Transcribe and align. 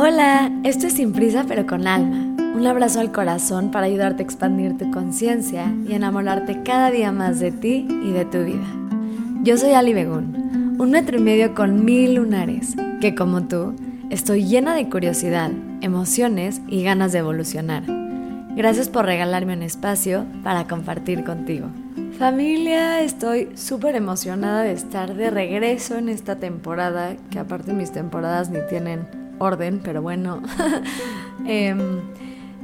Hola, 0.00 0.52
esto 0.62 0.86
es 0.86 0.92
Sin 0.92 1.12
Prisa 1.12 1.44
pero 1.48 1.66
con 1.66 1.88
Alma. 1.88 2.36
Un 2.54 2.64
abrazo 2.68 3.00
al 3.00 3.10
corazón 3.10 3.72
para 3.72 3.86
ayudarte 3.86 4.22
a 4.22 4.26
expandir 4.26 4.78
tu 4.78 4.88
conciencia 4.92 5.74
y 5.88 5.92
enamorarte 5.92 6.62
cada 6.62 6.92
día 6.92 7.10
más 7.10 7.40
de 7.40 7.50
ti 7.50 7.84
y 8.04 8.12
de 8.12 8.24
tu 8.24 8.44
vida. 8.44 8.64
Yo 9.42 9.58
soy 9.58 9.72
Ali 9.72 9.94
Begún, 9.94 10.76
un 10.78 10.92
metro 10.92 11.18
y 11.18 11.20
medio 11.20 11.52
con 11.52 11.84
mil 11.84 12.14
lunares, 12.14 12.76
que 13.00 13.16
como 13.16 13.48
tú, 13.48 13.74
estoy 14.08 14.46
llena 14.46 14.76
de 14.76 14.88
curiosidad, 14.88 15.50
emociones 15.80 16.62
y 16.68 16.84
ganas 16.84 17.10
de 17.10 17.18
evolucionar. 17.18 17.82
Gracias 18.54 18.88
por 18.88 19.04
regalarme 19.04 19.54
un 19.54 19.64
espacio 19.64 20.26
para 20.44 20.68
compartir 20.68 21.24
contigo. 21.24 21.66
Familia, 22.20 23.00
estoy 23.00 23.48
súper 23.56 23.96
emocionada 23.96 24.62
de 24.62 24.74
estar 24.74 25.14
de 25.14 25.30
regreso 25.30 25.96
en 25.96 26.08
esta 26.08 26.36
temporada, 26.36 27.16
que 27.32 27.40
aparte 27.40 27.72
mis 27.72 27.90
temporadas 27.90 28.48
ni 28.50 28.60
tienen 28.68 29.17
orden, 29.38 29.80
pero 29.82 30.02
bueno. 30.02 30.42
Em, 31.46 31.78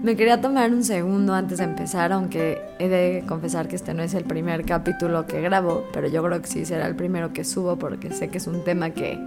me 0.03 0.17
quería 0.17 0.41
tomar 0.41 0.71
un 0.71 0.85
segundo 0.85 1.33
antes 1.33 1.59
de 1.59 1.65
empezar, 1.65 2.13
aunque 2.13 2.61
he 2.79 2.89
de 2.89 3.25
confesar 3.27 3.69
que 3.69 3.77
este 3.77 3.95
no 3.95 4.03
es 4.03 4.13
el 4.13 4.25
primer 4.25 4.67
capítulo 4.67 5.27
que 5.27 5.41
grabo, 5.41 5.85
pero 5.95 6.09
yo 6.09 6.23
creo 6.23 6.43
que 6.43 6.47
sí 6.47 6.67
será 6.67 6.87
el 6.87 6.95
primero 6.95 7.33
que 7.33 7.43
subo 7.43 7.79
porque 7.79 8.13
sé 8.13 8.29
que 8.29 8.37
es 8.37 8.47
un 8.47 8.65
tema 8.65 8.91
que 8.91 9.19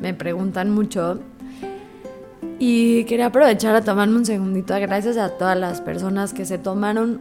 me 0.00 0.14
preguntan 0.14 0.70
mucho. 0.70 1.20
Y 2.58 3.04
quería 3.04 3.26
aprovechar 3.26 3.76
a 3.76 3.82
tomarme 3.82 4.16
un 4.16 4.26
segundito, 4.26 4.74
gracias 4.80 5.16
a 5.16 5.28
todas 5.30 5.56
las 5.56 5.80
personas 5.80 6.32
que 6.32 6.44
se 6.44 6.58
tomaron 6.58 7.20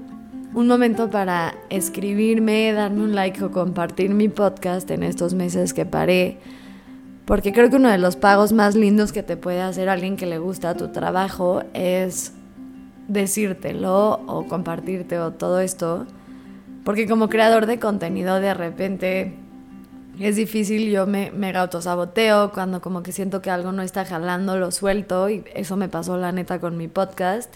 un 0.56 0.68
momento 0.68 1.10
para 1.10 1.54
escribirme, 1.70 2.72
darme 2.72 3.04
un 3.04 3.14
like 3.14 3.44
o 3.44 3.52
compartir 3.52 4.16
mi 4.16 4.30
podcast 4.30 4.90
en 4.90 5.04
estos 5.04 5.34
meses 5.34 5.74
que 5.74 5.86
paré 5.86 6.40
porque 7.26 7.54
creo 7.54 7.70
que 7.70 7.78
uno 7.78 7.90
de 7.90 7.98
los 7.98 8.16
pagos 8.16 8.54
más 8.54 8.76
lindos 8.76 9.12
que 9.12 9.24
te 9.24 9.36
puede 9.36 9.62
hacer 9.62 9.90
alguien 9.90 10.16
que 10.16 10.28
le 10.28 10.38
gusta 10.38 10.76
tu 10.76 10.90
trabajo 10.90 11.64
es 11.74 12.34
decírtelo 13.08 14.22
o 14.28 14.48
compartirte 14.48 15.20
o 15.20 15.32
todo 15.32 15.60
esto. 15.60 16.06
Porque 16.84 17.08
como 17.08 17.30
creador 17.30 17.66
de 17.66 17.80
contenido 17.80 18.40
de 18.40 18.54
repente 18.54 19.34
es 20.20 20.36
difícil, 20.36 20.92
yo 20.92 21.08
me, 21.08 21.32
me 21.32 21.56
autosaboteo 21.56 22.52
cuando 22.52 22.80
como 22.80 23.02
que 23.02 23.12
siento 23.12 23.42
que 23.42 23.50
algo 23.50 23.72
no 23.72 23.82
está 23.82 24.06
jalando, 24.06 24.58
lo 24.58 24.72
suelto 24.72 25.30
y 25.30 25.44
eso 25.56 25.76
me 25.78 25.90
pasó 25.90 26.18
la 26.18 26.32
neta 26.32 26.60
con 26.60 26.78
mi 26.78 26.88
podcast. 26.88 27.56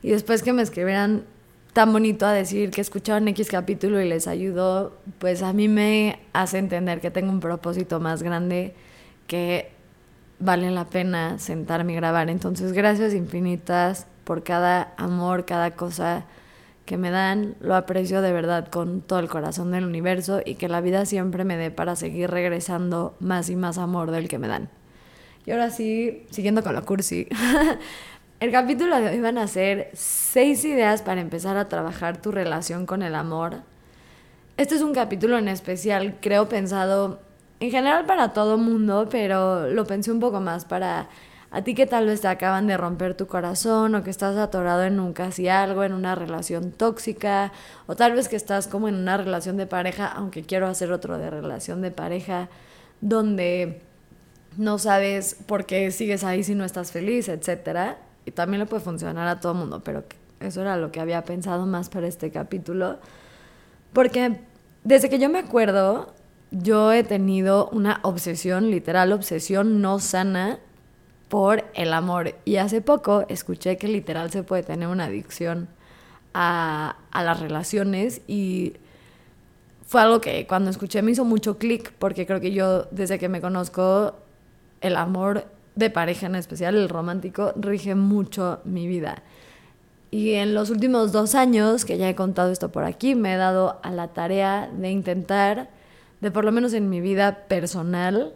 Y 0.00 0.10
después 0.10 0.44
que 0.44 0.52
me 0.52 0.62
escribieran 0.62 1.24
tan 1.72 1.92
bonito 1.92 2.24
a 2.24 2.32
decir 2.32 2.70
que 2.70 2.80
escucharon 2.80 3.26
X 3.28 3.48
capítulo 3.48 4.00
y 4.00 4.08
les 4.08 4.28
ayudó, 4.28 4.96
pues 5.18 5.42
a 5.42 5.52
mí 5.52 5.66
me 5.66 6.20
hace 6.32 6.58
entender 6.58 7.00
que 7.00 7.10
tengo 7.10 7.32
un 7.32 7.40
propósito 7.40 7.98
más 7.98 8.22
grande 8.22 8.74
que 9.32 9.70
vale 10.40 10.70
la 10.70 10.84
pena 10.84 11.38
sentarme 11.38 11.94
y 11.94 11.96
grabar. 11.96 12.28
Entonces, 12.28 12.74
gracias 12.74 13.14
infinitas 13.14 14.06
por 14.24 14.42
cada 14.42 14.92
amor, 14.98 15.46
cada 15.46 15.70
cosa 15.70 16.26
que 16.84 16.98
me 16.98 17.10
dan. 17.10 17.54
Lo 17.60 17.74
aprecio 17.74 18.20
de 18.20 18.30
verdad 18.30 18.68
con 18.68 19.00
todo 19.00 19.20
el 19.20 19.30
corazón 19.30 19.70
del 19.70 19.86
universo 19.86 20.42
y 20.44 20.56
que 20.56 20.68
la 20.68 20.82
vida 20.82 21.06
siempre 21.06 21.44
me 21.44 21.56
dé 21.56 21.70
para 21.70 21.96
seguir 21.96 22.30
regresando 22.30 23.16
más 23.20 23.48
y 23.48 23.56
más 23.56 23.78
amor 23.78 24.10
del 24.10 24.28
que 24.28 24.38
me 24.38 24.48
dan. 24.48 24.68
Y 25.46 25.52
ahora 25.52 25.70
sí, 25.70 26.26
siguiendo 26.30 26.62
con 26.62 26.74
la 26.74 26.82
cursi. 26.82 27.26
El 28.40 28.50
capítulo 28.50 29.00
de 29.00 29.08
hoy 29.08 29.20
van 29.20 29.38
a 29.38 29.46
ser 29.46 29.88
seis 29.94 30.62
ideas 30.66 31.00
para 31.00 31.22
empezar 31.22 31.56
a 31.56 31.70
trabajar 31.70 32.20
tu 32.20 32.32
relación 32.32 32.84
con 32.84 33.02
el 33.02 33.14
amor. 33.14 33.62
Este 34.58 34.74
es 34.74 34.82
un 34.82 34.92
capítulo 34.92 35.38
en 35.38 35.48
especial, 35.48 36.18
creo, 36.20 36.50
pensado 36.50 37.20
en 37.62 37.70
general 37.70 38.06
para 38.06 38.32
todo 38.32 38.58
mundo, 38.58 39.06
pero 39.08 39.68
lo 39.68 39.86
pensé 39.86 40.10
un 40.10 40.18
poco 40.18 40.40
más 40.40 40.64
para 40.64 41.08
a 41.52 41.62
ti 41.62 41.76
que 41.76 41.86
tal 41.86 42.06
vez 42.06 42.20
te 42.20 42.26
acaban 42.26 42.66
de 42.66 42.76
romper 42.76 43.14
tu 43.14 43.28
corazón 43.28 43.94
o 43.94 44.02
que 44.02 44.10
estás 44.10 44.36
atorado 44.36 44.82
en 44.82 44.98
un 44.98 45.12
casi 45.12 45.46
algo, 45.46 45.84
en 45.84 45.92
una 45.92 46.16
relación 46.16 46.72
tóxica, 46.72 47.52
o 47.86 47.94
tal 47.94 48.14
vez 48.14 48.28
que 48.28 48.34
estás 48.34 48.66
como 48.66 48.88
en 48.88 48.96
una 48.96 49.16
relación 49.16 49.56
de 49.56 49.66
pareja, 49.66 50.08
aunque 50.08 50.42
quiero 50.42 50.66
hacer 50.66 50.90
otro 50.90 51.18
de 51.18 51.30
relación 51.30 51.82
de 51.82 51.92
pareja, 51.92 52.48
donde 53.00 53.80
no 54.56 54.78
sabes 54.78 55.36
por 55.46 55.64
qué 55.64 55.92
sigues 55.92 56.24
ahí 56.24 56.42
si 56.42 56.56
no 56.56 56.64
estás 56.64 56.90
feliz, 56.90 57.28
etcétera. 57.28 57.98
Y 58.24 58.32
también 58.32 58.58
le 58.58 58.66
puede 58.66 58.82
funcionar 58.82 59.28
a 59.28 59.38
todo 59.38 59.54
mundo, 59.54 59.82
pero 59.84 60.02
eso 60.40 60.62
era 60.62 60.76
lo 60.76 60.90
que 60.90 60.98
había 60.98 61.22
pensado 61.22 61.64
más 61.66 61.90
para 61.90 62.08
este 62.08 62.32
capítulo. 62.32 62.98
Porque 63.92 64.40
desde 64.82 65.08
que 65.08 65.20
yo 65.20 65.28
me 65.28 65.38
acuerdo, 65.38 66.12
yo 66.52 66.92
he 66.92 67.02
tenido 67.02 67.68
una 67.70 68.00
obsesión, 68.02 68.70
literal 68.70 69.12
obsesión 69.12 69.80
no 69.80 69.98
sana 69.98 70.58
por 71.28 71.64
el 71.74 71.94
amor. 71.94 72.34
Y 72.44 72.56
hace 72.56 72.82
poco 72.82 73.24
escuché 73.28 73.78
que 73.78 73.88
literal 73.88 74.30
se 74.30 74.42
puede 74.42 74.62
tener 74.62 74.88
una 74.88 75.06
adicción 75.06 75.68
a, 76.34 76.96
las 77.12 77.40
relaciones 77.40 78.20
y 78.26 78.74
fue 79.86 80.02
algo 80.02 80.20
que 80.20 80.46
cuando 80.46 80.70
escuché 80.70 81.02
me 81.02 81.10
hizo 81.12 81.24
mucho 81.24 81.58
clic 81.58 81.92
porque 81.98 82.26
creo 82.26 82.40
que 82.40 82.52
yo 82.52 82.84
desde 82.90 83.18
que 83.18 83.28
me 83.28 83.40
conozco 83.40 84.14
el 84.80 84.96
amor 84.96 85.46
de 85.74 85.88
pareja 85.88 86.26
en 86.26 86.34
especial, 86.34 86.74
el 86.74 86.90
romántico, 86.90 87.52
rige 87.56 87.94
mucho 87.94 88.60
mi 88.64 88.86
vida. 88.86 89.22
Y 90.10 90.34
en 90.34 90.52
los 90.52 90.68
últimos 90.68 91.12
dos 91.12 91.34
años, 91.34 91.86
que 91.86 91.96
ya 91.96 92.10
he 92.10 92.14
contado 92.14 92.52
esto 92.52 92.70
por 92.70 92.84
aquí, 92.84 93.14
me 93.14 93.32
he 93.32 93.36
dado 93.38 93.80
a 93.82 93.90
la 93.90 94.08
tarea 94.08 94.70
de 94.70 94.90
intentar 94.90 95.70
de 96.22 96.30
por 96.30 96.44
lo 96.44 96.52
menos 96.52 96.72
en 96.72 96.88
mi 96.88 97.00
vida 97.00 97.46
personal, 97.48 98.32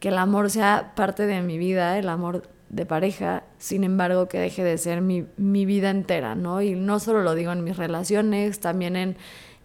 que 0.00 0.08
el 0.08 0.16
amor 0.16 0.50
sea 0.50 0.92
parte 0.96 1.26
de 1.26 1.42
mi 1.42 1.58
vida, 1.58 1.98
el 1.98 2.08
amor 2.08 2.48
de 2.70 2.86
pareja, 2.86 3.44
sin 3.58 3.84
embargo 3.84 4.28
que 4.28 4.38
deje 4.38 4.64
de 4.64 4.78
ser 4.78 5.02
mi, 5.02 5.26
mi 5.36 5.66
vida 5.66 5.90
entera, 5.90 6.34
¿no? 6.34 6.62
Y 6.62 6.74
no 6.74 6.98
solo 7.00 7.22
lo 7.22 7.34
digo 7.34 7.52
en 7.52 7.64
mis 7.64 7.76
relaciones, 7.76 8.60
también 8.60 8.96
en 8.96 9.16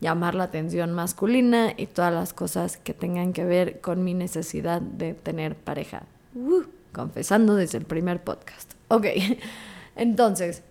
llamar 0.02 0.36
la 0.36 0.44
atención 0.44 0.92
masculina 0.92 1.74
y 1.78 1.88
todas 1.88 2.14
las 2.14 2.34
cosas 2.34 2.76
que 2.76 2.94
tengan 2.94 3.32
que 3.32 3.46
ver 3.46 3.80
con 3.80 4.04
mi 4.04 4.14
necesidad 4.14 4.82
de 4.82 5.14
tener 5.14 5.56
pareja. 5.56 6.04
Uh, 6.36 6.64
confesando 6.92 7.56
desde 7.56 7.78
el 7.78 7.86
primer 7.86 8.22
podcast. 8.24 8.74
Ok, 8.90 9.06
entonces, 9.96 10.64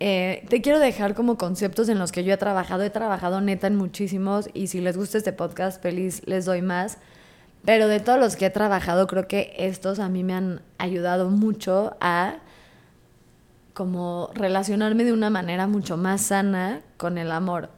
eh, 0.00 0.44
te 0.48 0.60
quiero 0.60 0.78
dejar 0.78 1.14
como 1.14 1.38
conceptos 1.38 1.88
en 1.88 1.98
los 1.98 2.12
que 2.12 2.24
yo 2.24 2.34
he 2.34 2.36
trabajado. 2.36 2.82
He 2.82 2.90
trabajado 2.90 3.40
neta 3.40 3.66
en 3.66 3.76
muchísimos 3.76 4.48
y 4.52 4.66
si 4.66 4.80
les 4.80 4.96
gusta 4.96 5.18
este 5.18 5.32
podcast, 5.32 5.82
feliz 5.82 6.22
les 6.26 6.44
doy 6.44 6.62
más. 6.62 6.98
Pero 7.64 7.88
de 7.88 8.00
todos 8.00 8.18
los 8.18 8.36
que 8.36 8.46
he 8.46 8.50
trabajado, 8.50 9.06
creo 9.06 9.26
que 9.26 9.54
estos 9.56 9.98
a 9.98 10.08
mí 10.08 10.22
me 10.22 10.34
han 10.34 10.60
ayudado 10.78 11.30
mucho 11.30 11.96
a 12.00 12.36
como 13.72 14.30
relacionarme 14.34 15.04
de 15.04 15.12
una 15.12 15.30
manera 15.30 15.66
mucho 15.66 15.96
más 15.96 16.22
sana 16.22 16.82
con 16.96 17.18
el 17.18 17.32
amor. 17.32 17.70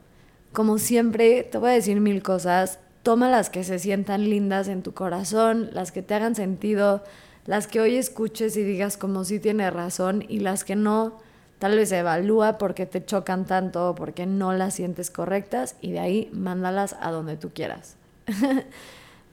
Como 0.53 0.77
siempre, 0.77 1.43
te 1.43 1.57
voy 1.57 1.71
a 1.71 1.73
decir 1.73 1.99
mil 2.01 2.21
cosas. 2.21 2.79
Toma 3.03 3.29
las 3.29 3.49
que 3.49 3.63
se 3.63 3.79
sientan 3.79 4.29
lindas 4.29 4.67
en 4.67 4.83
tu 4.83 4.93
corazón, 4.93 5.69
las 5.71 5.91
que 5.91 6.01
te 6.01 6.13
hagan 6.13 6.35
sentido, 6.35 7.03
las 7.45 7.67
que 7.67 7.79
hoy 7.79 7.95
escuches 7.95 8.57
y 8.57 8.63
digas 8.63 8.97
como 8.97 9.23
si 9.23 9.39
tiene 9.39 9.71
razón 9.71 10.25
y 10.27 10.39
las 10.39 10.65
que 10.65 10.75
no 10.75 11.19
Tal 11.59 11.75
vez 11.75 11.91
evalúa 11.91 12.59
por 12.59 12.75
qué 12.75 12.85
te 12.85 13.03
chocan 13.03 13.45
tanto 13.45 13.95
por 13.95 14.13
qué 14.13 14.25
no 14.27 14.53
las 14.53 14.75
sientes 14.75 15.09
correctas 15.09 15.75
y 15.81 15.91
de 15.91 15.99
ahí 15.99 16.29
mándalas 16.31 16.95
a 16.99 17.11
donde 17.11 17.35
tú 17.35 17.49
quieras. 17.49 17.95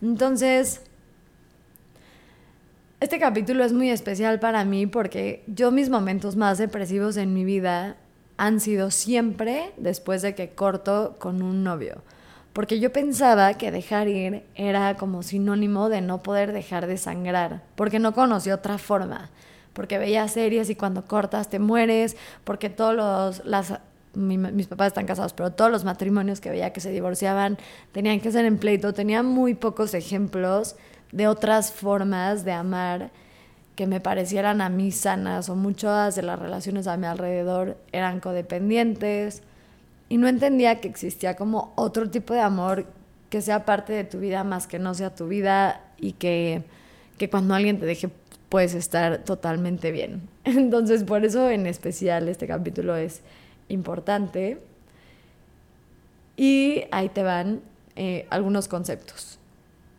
Entonces, 0.03 0.81
este 3.01 3.19
capítulo 3.19 3.63
es 3.65 3.75
muy 3.75 3.91
especial 3.91 4.41
para 4.41 4.65
mí 4.65 4.87
porque 4.87 5.45
yo 5.47 5.71
mis 5.71 5.91
momentos 5.91 6.37
más 6.37 6.57
depresivos 6.57 7.19
en 7.19 7.35
mi 7.35 7.45
vida 7.45 7.97
han 8.39 8.59
sido 8.61 8.91
siempre 8.91 9.73
después 9.77 10.23
de 10.23 10.35
que 10.35 10.51
corto 10.51 11.17
con 11.19 11.43
un 11.43 11.63
novio. 11.63 12.03
Porque 12.55 12.81
yo 12.81 12.93
pensaba 12.93 13.55
que 13.55 13.71
dejar 13.71 14.09
ir 14.09 14.45
era 14.55 14.97
como 14.97 15.23
sinónimo 15.23 15.91
de 15.91 16.01
no 16.01 16.23
poder 16.23 16.53
dejar 16.53 16.87
de 16.87 16.97
sangrar, 16.97 17.63
porque 17.75 17.99
no 17.99 18.15
conocí 18.15 18.51
otra 18.51 18.79
forma 18.79 19.31
porque 19.75 19.99
veía 19.99 20.27
series 20.29 20.71
y 20.71 20.75
cuando 20.75 21.05
cortas 21.05 21.51
te 21.51 21.59
mueres, 21.59 22.17
porque 22.45 22.71
todos 22.71 22.95
los, 22.95 23.45
las, 23.45 23.75
mis 24.15 24.67
papás 24.67 24.89
están 24.89 25.07
casados, 25.07 25.35
pero 25.35 25.51
todos 25.53 25.71
los 25.71 25.85
matrimonios 25.85 26.41
que 26.41 26.51
veía 26.51 26.73
que 26.73 26.81
se 26.81 26.91
divorciaban 26.91 27.59
tenían 27.93 28.21
que 28.21 28.33
ser 28.33 28.47
en 28.47 28.59
pleito, 28.59 28.95
tenía 28.95 29.23
muy 29.23 29.55
pocos 29.55 29.93
ejemplos 29.93 30.77
de 31.13 31.29
otras 31.29 31.73
formas 31.73 32.45
de 32.45 32.53
amar 32.53 33.11
que 33.77 33.87
me 33.87 34.01
parecieran 34.01 34.61
a 34.61 34.69
mí 34.69 34.93
sanas 34.93 35.49
o 35.49 35.57
muchas 35.57 36.15
de 36.15 36.23
las 36.23 36.39
relaciones 36.39 36.87
a 36.87 36.97
mi 36.97 37.07
alrededor 37.07 37.77
eran 37.93 38.21
codependientes 38.21 39.43
y 40.09 40.17
no 40.17 40.29
entendía 40.29 40.81
que 40.81 40.89
existía 40.89 41.35
como 41.35 41.73
otro 41.77 42.09
tipo 42.09 42.35
de 42.35 42.41
amor 42.41 42.87
que 43.31 43.41
sea 43.41 43.65
parte 43.65 43.93
de 43.93 44.05
tu 44.05 44.21
vida 44.21 44.45
más 44.45 44.69
que 44.69 44.79
no 44.79 44.95
sea 44.95 45.15
tu 45.15 45.27
vida 45.27 45.81
y 45.99 46.13
que, 46.13 46.63
que 47.19 47.29
cuando 47.29 47.55
alguien 47.55 47.81
te 47.81 47.87
deje 47.87 48.09
puedes 48.55 48.75
estar 48.75 49.25
totalmente 49.25 49.91
bien. 49.91 50.29
Entonces, 50.45 51.03
por 51.03 51.25
eso 51.25 51.51
en 51.51 51.67
especial 51.67 52.29
este 52.29 52.47
capítulo 52.47 52.95
es 52.95 53.21
importante. 53.69 54.61
Y 56.37 56.85
ahí 56.93 57.09
te 57.09 57.25
van 57.25 57.63
eh, 57.97 58.29
algunos 58.31 58.69
conceptos. 58.69 59.41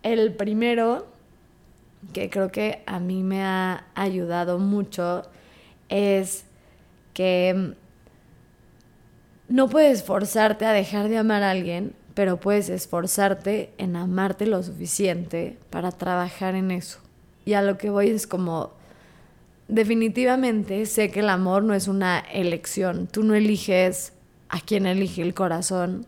El 0.04 0.32
primero 0.36 1.06
que 2.14 2.30
creo 2.30 2.50
que 2.50 2.82
a 2.86 3.02
mí 3.02 3.24
me 3.24 3.44
ha 3.44 3.88
ayudado 3.94 4.58
mucho 4.58 5.24
es 5.90 6.46
que 7.14 7.74
no 9.50 9.68
puedes 9.68 10.02
forzarte 10.02 10.66
a 10.66 10.72
dejar 10.72 11.10
de 11.10 11.18
amar 11.18 11.44
a 11.44 11.52
alguien, 11.52 11.94
pero 12.14 12.40
puedes 12.40 12.70
esforzarte 12.70 13.74
en 13.78 13.98
amarte 13.98 14.46
lo 14.46 14.64
suficiente 14.64 15.58
para 15.70 15.92
trabajar 15.92 16.56
en 16.56 16.72
eso. 16.72 17.05
Y 17.46 17.54
a 17.54 17.62
lo 17.62 17.78
que 17.78 17.90
voy 17.90 18.10
es 18.10 18.28
como, 18.28 18.72
definitivamente 19.68 20.86
sé 20.86 21.12
que 21.12 21.22
el 21.22 21.30
amor 21.30 21.64
no 21.64 21.74
es 21.74 21.88
una 21.88 22.20
elección, 22.20 23.08
tú 23.08 23.24
no 23.24 23.36
eliges 23.36 24.14
a 24.50 24.60
quién 24.60 24.86
elige 24.86 25.22
el 25.22 25.34
corazón, 25.34 26.06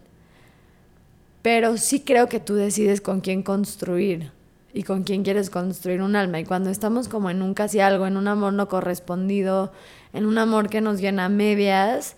pero 1.42 1.78
sí 1.78 2.02
creo 2.02 2.28
que 2.28 2.40
tú 2.40 2.56
decides 2.56 3.02
con 3.02 3.22
quién 3.22 3.44
construir 3.44 4.32
y 4.74 4.84
con 4.84 5.04
quién 5.04 5.24
quieres 5.24 5.50
construir 5.50 6.02
un 6.02 6.16
alma. 6.16 6.40
Y 6.40 6.46
cuando 6.46 6.70
estamos 6.70 7.08
como 7.08 7.30
en 7.30 7.42
un 7.42 7.54
casi 7.54 7.80
algo, 7.80 8.06
en 8.06 8.18
un 8.18 8.28
amor 8.28 8.54
no 8.54 8.68
correspondido, 8.68 9.72
en 10.14 10.26
un 10.26 10.38
amor 10.38 10.70
que 10.70 10.82
nos 10.82 11.00
llena 11.00 11.30
medias, 11.30 12.16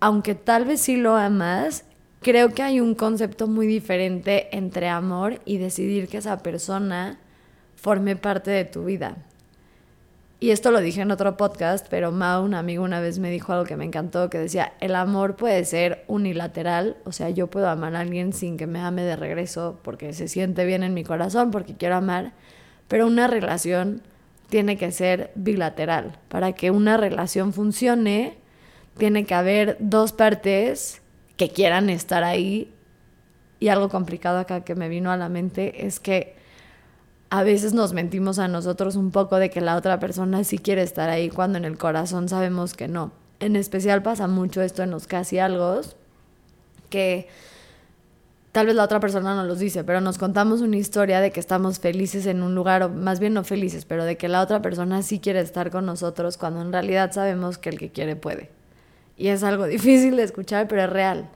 aunque 0.00 0.34
tal 0.34 0.64
vez 0.64 0.80
sí 0.80 0.96
lo 0.96 1.16
amas, 1.16 1.84
creo 2.20 2.54
que 2.54 2.62
hay 2.62 2.80
un 2.80 2.94
concepto 2.94 3.46
muy 3.46 3.66
diferente 3.66 4.48
entre 4.56 4.88
amor 4.88 5.40
y 5.44 5.58
decidir 5.58 6.08
que 6.08 6.18
esa 6.18 6.38
persona 6.38 7.18
forme 7.84 8.16
parte 8.16 8.50
de 8.50 8.64
tu 8.64 8.84
vida. 8.84 9.18
Y 10.40 10.52
esto 10.52 10.70
lo 10.70 10.80
dije 10.80 11.02
en 11.02 11.10
otro 11.10 11.36
podcast, 11.36 11.86
pero 11.90 12.12
Mao, 12.12 12.42
un 12.42 12.54
amigo, 12.54 12.82
una 12.82 12.98
vez 12.98 13.18
me 13.18 13.30
dijo 13.30 13.52
algo 13.52 13.66
que 13.66 13.76
me 13.76 13.84
encantó, 13.84 14.30
que 14.30 14.38
decía, 14.38 14.72
el 14.80 14.94
amor 14.94 15.36
puede 15.36 15.66
ser 15.66 16.02
unilateral, 16.06 16.96
o 17.04 17.12
sea, 17.12 17.28
yo 17.28 17.48
puedo 17.48 17.68
amar 17.68 17.94
a 17.94 18.00
alguien 18.00 18.32
sin 18.32 18.56
que 18.56 18.66
me 18.66 18.80
ame 18.80 19.02
de 19.02 19.16
regreso 19.16 19.80
porque 19.82 20.14
se 20.14 20.28
siente 20.28 20.64
bien 20.64 20.82
en 20.82 20.94
mi 20.94 21.04
corazón, 21.04 21.50
porque 21.50 21.76
quiero 21.76 21.96
amar, 21.96 22.32
pero 22.88 23.06
una 23.06 23.26
relación 23.26 24.00
tiene 24.48 24.78
que 24.78 24.90
ser 24.90 25.30
bilateral. 25.34 26.18
Para 26.28 26.54
que 26.54 26.70
una 26.70 26.96
relación 26.96 27.52
funcione, 27.52 28.38
tiene 28.96 29.26
que 29.26 29.34
haber 29.34 29.76
dos 29.78 30.12
partes 30.12 31.02
que 31.36 31.50
quieran 31.50 31.90
estar 31.90 32.24
ahí. 32.24 32.72
Y 33.60 33.68
algo 33.68 33.90
complicado 33.90 34.38
acá 34.38 34.64
que 34.64 34.74
me 34.74 34.88
vino 34.88 35.12
a 35.12 35.18
la 35.18 35.28
mente 35.28 35.86
es 35.86 36.00
que 36.00 36.43
a 37.30 37.42
veces 37.42 37.72
nos 37.72 37.92
mentimos 37.92 38.38
a 38.38 38.48
nosotros 38.48 38.96
un 38.96 39.10
poco 39.10 39.36
de 39.36 39.50
que 39.50 39.60
la 39.60 39.76
otra 39.76 39.98
persona 39.98 40.44
sí 40.44 40.58
quiere 40.58 40.82
estar 40.82 41.10
ahí 41.10 41.30
cuando 41.30 41.58
en 41.58 41.64
el 41.64 41.78
corazón 41.78 42.28
sabemos 42.28 42.74
que 42.74 42.88
no. 42.88 43.12
En 43.40 43.56
especial 43.56 44.02
pasa 44.02 44.28
mucho 44.28 44.62
esto 44.62 44.82
en 44.82 44.90
los 44.90 45.06
casi 45.06 45.38
algo 45.38 45.80
que 46.90 47.28
tal 48.52 48.66
vez 48.66 48.76
la 48.76 48.84
otra 48.84 49.00
persona 49.00 49.34
no 49.34 49.42
los 49.42 49.58
dice, 49.58 49.82
pero 49.82 50.00
nos 50.00 50.16
contamos 50.16 50.60
una 50.60 50.76
historia 50.76 51.20
de 51.20 51.32
que 51.32 51.40
estamos 51.40 51.80
felices 51.80 52.24
en 52.26 52.40
un 52.40 52.54
lugar, 52.54 52.84
o 52.84 52.88
más 52.88 53.18
bien 53.18 53.34
no 53.34 53.42
felices, 53.42 53.84
pero 53.84 54.04
de 54.04 54.16
que 54.16 54.28
la 54.28 54.40
otra 54.40 54.62
persona 54.62 55.02
sí 55.02 55.18
quiere 55.18 55.40
estar 55.40 55.72
con 55.72 55.86
nosotros 55.86 56.36
cuando 56.36 56.62
en 56.62 56.72
realidad 56.72 57.10
sabemos 57.10 57.58
que 57.58 57.70
el 57.70 57.78
que 57.78 57.90
quiere 57.90 58.14
puede. 58.14 58.50
Y 59.16 59.26
es 59.28 59.42
algo 59.42 59.64
difícil 59.66 60.14
de 60.14 60.22
escuchar, 60.22 60.68
pero 60.68 60.84
es 60.84 60.90
real. 60.90 61.28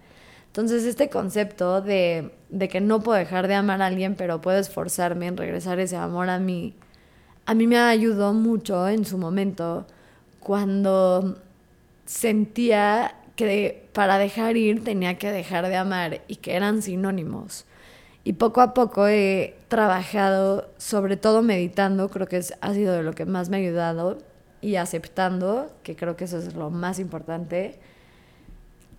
Entonces, 0.59 0.87
este 0.87 1.09
concepto 1.09 1.81
de, 1.83 2.33
de, 2.49 2.69
que 2.69 2.81
no 2.81 2.99
puedo 2.99 3.17
dejar 3.17 3.47
de 3.47 3.55
amar 3.55 3.81
a 3.81 3.87
alguien, 3.87 4.17
pero 4.17 4.41
puedo 4.41 4.59
esforzarme 4.59 5.29
en 5.29 5.37
regresar 5.37 5.79
ese 5.79 5.95
amor 5.97 6.31
a 6.31 6.41
mí, 6.41 6.75
a 7.47 7.55
mí 7.55 7.69
me 7.69 7.79
ayudó 7.79 8.33
mucho 8.33 8.89
en 8.89 9.05
su 9.05 9.19
momento 9.19 9.87
cuando 10.41 11.39
sentía 12.07 13.15
que 13.37 13.89
para 13.93 14.19
dejar 14.19 14.57
ir 14.57 14.83
tenía 14.83 15.17
que 15.17 15.31
dejar 15.31 15.69
de 15.69 15.77
amar 15.77 16.23
y 16.27 16.37
que 16.37 16.57
eran 16.57 16.83
sinónimos. 16.83 17.65
Y 18.25 18.33
poco 18.33 18.61
a 18.61 18.75
poco 18.75 19.07
he 19.07 19.55
trabajado, 19.69 20.73
sobre 20.77 21.17
todo 21.17 21.41
meditando, 21.43 22.09
creo 22.09 22.27
que 22.27 22.43
ha 22.61 22.75
sido 22.75 22.95
de 22.95 23.05
lo 23.05 23.13
que 23.13 23.27
más 23.27 23.49
me 23.49 23.59
ha 23.59 23.61
ayudado, 23.61 24.19
y 24.61 24.75
aceptando, 24.75 25.71
que 25.85 25.95
creo 25.95 26.17
que 26.17 26.25
eso 26.25 26.39
es 26.39 26.55
lo 26.55 26.71
más 26.71 26.99
importante, 26.99 27.79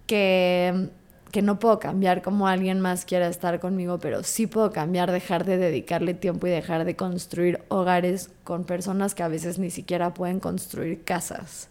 que, 0.08 0.90
que 1.32 1.42
no 1.42 1.60
puedo 1.60 1.80
cambiar 1.80 2.22
como 2.22 2.48
alguien 2.48 2.80
más 2.80 3.06
quiera 3.06 3.28
estar 3.28 3.60
conmigo, 3.60 4.00
pero 4.00 4.24
sí 4.24 4.48
puedo 4.48 4.72
cambiar, 4.72 5.12
dejar 5.12 5.46
de 5.46 5.58
dedicarle 5.58 6.14
tiempo 6.14 6.48
y 6.48 6.50
dejar 6.50 6.86
de 6.86 6.96
construir 6.96 7.62
hogares 7.68 8.32
con 8.44 8.64
personas 8.64 9.14
que 9.14 9.24
a 9.24 9.28
veces 9.28 9.60
ni 9.60 9.70
siquiera 9.70 10.14
pueden 10.14 10.40
construir 10.40 11.04
casas. 11.04 11.70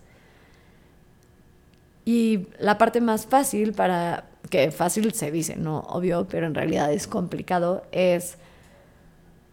Y 2.05 2.47
la 2.59 2.79
parte 2.79 3.01
más 3.01 3.27
fácil 3.27 3.73
para, 3.73 4.25
que 4.49 4.71
fácil 4.71 5.13
se 5.13 5.31
dice, 5.31 5.57
no 5.57 5.81
obvio, 5.81 6.27
pero 6.29 6.47
en 6.47 6.55
realidad 6.55 6.93
es 6.93 7.07
complicado, 7.07 7.85
es 7.93 8.39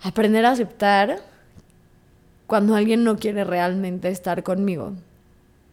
aprender 0.01 0.45
a 0.45 0.51
aceptar 0.51 1.19
cuando 2.47 2.75
alguien 2.75 3.03
no 3.03 3.17
quiere 3.17 3.43
realmente 3.43 4.09
estar 4.09 4.43
conmigo. 4.43 4.93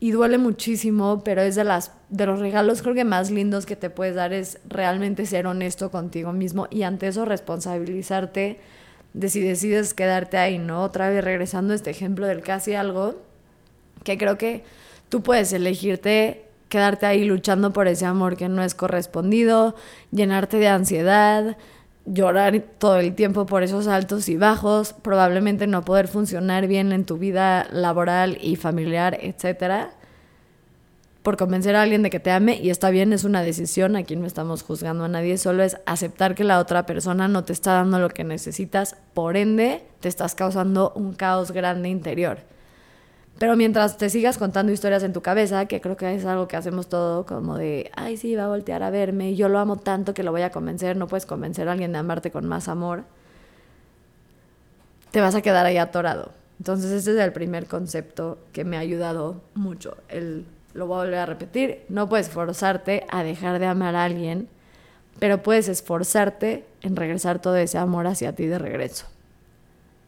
Y 0.03 0.11
duele 0.11 0.37
muchísimo, 0.37 1.23
pero 1.23 1.43
es 1.43 1.55
de, 1.55 1.63
las, 1.63 1.93
de 2.09 2.27
los 2.27 2.41
regalos 2.41 2.83
creo 2.83 2.93
que 2.93 3.05
más 3.05 3.31
lindos 3.31 3.67
que 3.67 3.77
te 3.77 3.89
puedes 3.89 4.17
dar 4.17 4.33
es 4.33 4.59
realmente 4.69 5.27
ser 5.27 5.47
honesto 5.47 5.93
contigo 5.93 6.33
mismo 6.33 6.67
y 6.71 6.83
ante 6.83 7.07
eso 7.07 7.25
responsabilizarte 7.25 8.59
de 9.15 9.29
si 9.29 9.41
decides 9.41 9.95
quedarte 9.95 10.39
ahí, 10.39 10.59
¿no? 10.59 10.83
Otra 10.83 11.09
vez 11.09 11.23
regresando 11.23 11.73
a 11.73 11.77
este 11.77 11.91
ejemplo 11.91 12.27
del 12.27 12.43
casi 12.43 12.75
algo, 12.75 13.23
que 14.03 14.19
creo 14.19 14.39
que 14.39 14.65
tú 15.09 15.23
puedes 15.23 15.53
elegirte 15.53 16.47
quedarte 16.69 17.07
ahí 17.07 17.25
luchando 17.25 17.73
por 17.73 17.87
ese 17.87 18.05
amor 18.05 18.37
que 18.37 18.49
no 18.49 18.65
es 18.65 18.75
correspondido, 18.75 19.77
llenarte 20.11 20.57
de 20.57 20.67
ansiedad, 20.67 21.57
llorar 22.05 22.59
todo 22.79 22.99
el 22.99 23.15
tiempo 23.15 23.47
por 23.47 23.63
esos 23.63 23.87
altos 23.87 24.29
y 24.29 24.37
bajos, 24.37 24.93
probablemente 24.93 25.67
no 25.67 25.85
poder 25.85 26.09
funcionar 26.09 26.67
bien 26.67 26.93
en 26.93 27.05
tu 27.05 27.19
vida 27.19 27.67
laboral 27.71 28.39
y 28.41 28.57
familiar, 28.57 29.19
etcétera, 29.21 29.91
por 31.23 31.37
convencer 31.37 31.77
a 31.77 31.83
alguien 31.83 32.03
de 32.03 32.11
que 32.11 32.19
te 32.19 32.33
ame 32.33 32.57
y 32.61 32.71
está 32.71 32.91
bien, 32.91 33.13
es 33.13 33.23
una 33.23 33.43
decisión, 33.43 33.95
aquí 33.95 34.17
no 34.17 34.27
estamos 34.27 34.63
juzgando 34.63 35.05
a 35.05 35.09
nadie, 35.09 35.39
solo 35.39 35.63
es 35.63 35.77
aceptar 35.87 36.35
que 36.35 36.43
la 36.43 36.59
otra 36.59 36.85
persona 36.85 37.29
no 37.29 37.45
te 37.45 37.53
está 37.53 37.75
dando 37.75 38.01
lo 38.01 38.09
que 38.09 38.25
necesitas, 38.25 38.97
por 39.15 39.37
ende 39.37 39.85
te 40.01 40.09
estás 40.09 40.35
causando 40.35 40.93
un 40.97 41.15
caos 41.15 41.53
grande 41.53 41.89
interior. 41.89 42.52
Pero 43.39 43.57
mientras 43.57 43.97
te 43.97 44.09
sigas 44.09 44.39
contando 44.39 44.73
historias 44.73 45.03
en 45.03 45.13
tu 45.13 45.21
cabeza, 45.21 45.67
que 45.67 45.81
creo 45.81 45.97
que 45.97 46.15
es 46.15 46.25
algo 46.25 46.47
que 46.47 46.57
hacemos 46.57 46.89
todo 46.89 47.27
como 47.27 47.57
de, 47.57 47.91
ay, 47.97 48.17
sí, 48.17 48.37
va 48.37 48.45
a 48.45 48.49
voltear 48.49 48.83
a 48.83 48.91
verme, 48.91 49.35
yo 49.35 49.49
lo 49.49 49.59
amo 49.59 49.77
tanto 49.77 50.15
que 50.15 50.23
lo 50.23 50.31
voy 50.31 50.43
a 50.43 50.51
convencer, 50.51 50.97
no 50.97 51.09
puedes 51.09 51.27
convencer 51.27 51.69
a 51.69 51.73
alguien 51.73 51.93
de 51.93 51.99
amarte 51.99 52.31
con 52.31 52.47
más 52.47 52.69
amor, 52.69 53.05
te 55.11 55.21
vas 55.21 55.35
a 55.35 55.43
quedar 55.43 55.67
ahí 55.67 55.79
atorado. 55.79 56.33
Entonces 56.59 56.93
ese 56.93 57.13
es 57.13 57.19
el 57.19 57.33
primer 57.33 57.67
concepto 57.67 58.39
que 58.53 58.65
me 58.65 58.77
ha 58.77 58.81
ayudado 58.81 59.41
mucho. 59.55 59.97
El, 60.09 60.47
lo 60.75 60.87
voy 60.87 61.01
a 61.01 61.05
volver 61.05 61.19
a 61.19 61.27
repetir, 61.27 61.83
no 61.89 62.09
puedes 62.09 62.29
forzarte 62.29 63.05
a 63.11 63.25
dejar 63.25 63.59
de 63.59 63.67
amar 63.67 63.97
a 63.97 64.05
alguien, 64.05 64.49
pero 65.19 65.43
puedes 65.43 65.69
esforzarte 65.69 66.65
en 66.83 66.97
regresar 66.97 67.41
todo 67.41 67.57
ese 67.57 67.79
amor 67.79 68.07
hacia 68.07 68.35
ti 68.35 68.47
de 68.47 68.59
regreso. 68.59 69.07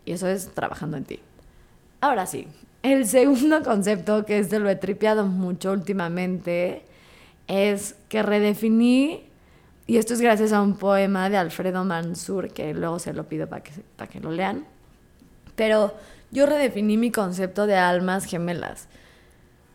Y 0.05 0.13
eso 0.13 0.29
es 0.29 0.49
trabajando 0.55 0.97
en 0.97 1.05
ti. 1.05 1.21
Ahora 2.01 2.27
sí, 2.27 2.47
el 2.85 3.07
segundo 3.07 3.63
concepto, 3.65 4.25
que 4.25 4.39
este 4.39 4.61
lo 4.61 4.69
he 4.69 4.77
tripeado 4.77 5.27
mucho 5.27 5.73
últimamente, 5.73 6.85
es 7.49 7.97
que 8.09 8.23
redefiní, 8.23 9.25
y 9.87 9.97
esto 9.97 10.15
es 10.15 10.21
gracias 10.21 10.53
a 10.53 10.63
un 10.63 10.77
poema 10.77 11.29
de 11.29 11.37
Alfredo 11.37 11.85
Mansur, 11.85 12.53
que 12.53 12.73
luego 12.75 12.99
se 12.99 13.13
lo 13.13 13.25
pido 13.25 13.49
para 13.49 13.63
que, 13.63 13.73
para 13.97 14.11
que 14.11 14.21
lo 14.21 14.31
lean, 14.31 14.65
pero 15.57 15.95
yo 16.31 16.47
redefiní 16.47 16.97
mi 16.97 17.11
concepto 17.11 17.67
de 17.67 17.77
almas 17.77 18.25
gemelas. 18.25 18.89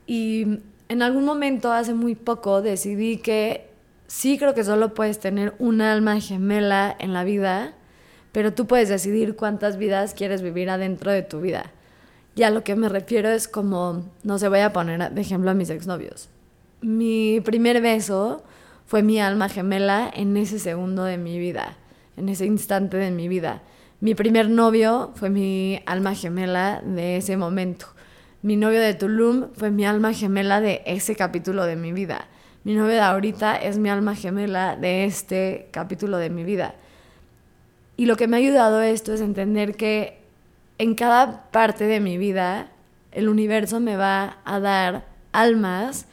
Y 0.06 0.60
en 0.88 1.02
algún 1.02 1.26
momento, 1.26 1.72
hace 1.72 1.94
muy 1.94 2.16
poco, 2.16 2.62
decidí 2.62 3.18
que 3.18 3.70
sí 4.08 4.38
creo 4.38 4.54
que 4.54 4.64
solo 4.64 4.94
puedes 4.94 5.20
tener 5.20 5.54
un 5.60 5.82
alma 5.82 6.20
gemela 6.20 6.96
en 7.00 7.14
la 7.14 7.24
vida, 7.24 7.74
pero 8.32 8.54
tú 8.54 8.68
puedes 8.68 8.90
decidir 8.90 9.36
cuántas 9.36 9.78
vidas 9.78 10.14
quieres 10.14 10.42
vivir 10.42 10.70
adentro 10.70 11.12
de 11.12 11.24
tu 11.24 11.42
vida. 11.42 11.72
Y 12.40 12.44
a 12.44 12.52
lo 12.52 12.64
que 12.64 12.78
me 12.78 12.88
refiero 12.88 13.28
es 13.28 13.50
como, 13.50 14.06
no 14.24 14.40
se 14.40 14.48
voy 14.48 14.60
a 14.60 14.72
poner 14.72 15.12
de 15.12 15.20
ejemplo 15.20 15.52
a 15.52 15.54
mis 15.54 15.70
exnovios. 15.70 16.30
Mi 16.80 17.42
primer 17.42 17.82
beso 17.82 18.46
fue 18.86 19.04
mi 19.04 19.20
alma 19.20 19.50
gemela 19.50 20.10
en 20.16 20.38
ese 20.38 20.58
segundo 20.58 21.04
de 21.04 21.18
mi 21.18 21.38
vida, 21.38 21.76
en 22.16 22.30
ese 22.30 22.46
instante 22.46 22.96
de 22.96 23.12
mi 23.12 23.28
vida. 23.28 23.62
Mi 24.00 24.16
primer 24.16 24.50
novio 24.50 25.12
fue 25.16 25.30
mi 25.30 25.82
alma 25.86 26.16
gemela 26.16 26.82
de 26.82 27.18
ese 27.18 27.36
momento. 27.36 27.88
Mi 28.42 28.56
novio 28.56 28.80
de 28.80 28.94
Tulum 28.94 29.50
fue 29.54 29.70
mi 29.70 29.86
alma 29.86 30.14
gemela 30.14 30.62
de 30.62 30.82
ese 30.86 31.18
capítulo 31.18 31.66
de 31.66 31.76
mi 31.76 31.92
vida. 31.92 32.30
Mi 32.64 32.74
novio 32.74 32.94
de 32.94 33.02
ahorita 33.02 33.58
es 33.58 33.78
mi 33.80 33.90
alma 33.90 34.16
gemela 34.16 34.78
de 34.78 35.04
este 35.04 35.68
capítulo 35.72 36.16
de 36.16 36.30
mi 36.30 36.46
vida. 36.46 36.76
Y 37.98 38.06
lo 38.06 38.16
que 38.16 38.30
me 38.30 38.38
ha 38.38 38.40
ayudado 38.40 38.82
esto 38.82 39.14
es 39.14 39.20
entender 39.20 39.76
que 39.76 40.19
en 40.80 40.96
cada 40.96 41.52
parte 41.52 41.86
de 41.86 42.00
mi 42.00 42.18
vida 42.18 42.72
el 43.12 43.30
universo 43.30 43.80
me 43.80 43.98
va 43.98 44.38
a 44.46 44.60
dar 44.60 45.06
almas 45.32 46.06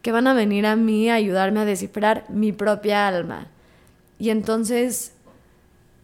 que 0.00 0.12
van 0.12 0.26
a 0.26 0.34
venir 0.34 0.64
a 0.64 0.76
mí 0.76 1.10
a 1.10 1.14
ayudarme 1.14 1.60
a 1.60 1.64
descifrar 1.64 2.24
mi 2.28 2.52
propia 2.52 3.06
alma. 3.08 3.48
Y 4.18 4.30
entonces, 4.30 5.14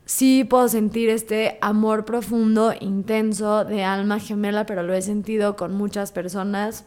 sí 0.05 0.45
puedo 0.45 0.69
sentir 0.69 1.11
este 1.11 1.59
amor 1.61 2.05
profundo, 2.05 2.73
intenso, 2.79 3.65
de 3.65 3.85
alma 3.85 4.19
gemela, 4.19 4.67
pero 4.67 4.83
lo 4.83 4.95
he 4.95 5.03
sentido 5.03 5.57
con 5.57 5.75
muchas 5.75 6.11
personas. 6.13 6.85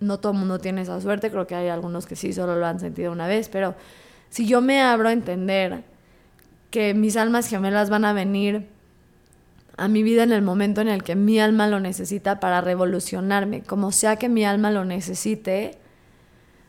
No 0.00 0.18
todo 0.18 0.32
el 0.32 0.38
mundo 0.38 0.58
tiene 0.58 0.82
esa 0.82 1.00
suerte, 1.00 1.30
creo 1.30 1.46
que 1.46 1.54
hay 1.54 1.68
algunos 1.68 2.06
que 2.06 2.16
sí 2.16 2.32
solo 2.32 2.56
lo 2.56 2.66
han 2.66 2.80
sentido 2.80 3.12
una 3.12 3.28
vez, 3.28 3.48
pero 3.48 3.74
si 4.30 4.46
yo 4.46 4.60
me 4.60 4.82
abro 4.82 5.08
a 5.08 5.12
entender 5.12 5.84
que 6.70 6.92
mis 6.92 7.16
almas 7.16 7.48
gemelas 7.48 7.88
van 7.88 8.04
a 8.04 8.12
venir 8.12 8.68
a 9.76 9.88
mi 9.88 10.02
vida 10.02 10.22
en 10.22 10.32
el 10.32 10.42
momento 10.42 10.80
en 10.80 10.88
el 10.88 11.02
que 11.02 11.16
mi 11.16 11.38
alma 11.38 11.66
lo 11.68 11.80
necesita 11.80 12.40
para 12.40 12.60
revolucionarme, 12.60 13.62
como 13.62 13.92
sea 13.92 14.16
que 14.16 14.28
mi 14.28 14.44
alma 14.44 14.70
lo 14.70 14.84
necesite, 14.84 15.78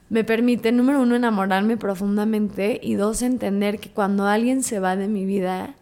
me 0.09 0.23
permite, 0.23 0.71
número 0.71 1.01
uno, 1.01 1.15
enamorarme 1.15 1.77
profundamente 1.77 2.79
y 2.81 2.95
dos, 2.95 3.21
entender 3.21 3.79
que 3.79 3.89
cuando 3.89 4.25
alguien 4.25 4.63
se 4.63 4.79
va 4.79 4.95
de 4.95 5.07
mi 5.07 5.25
vida 5.25 5.75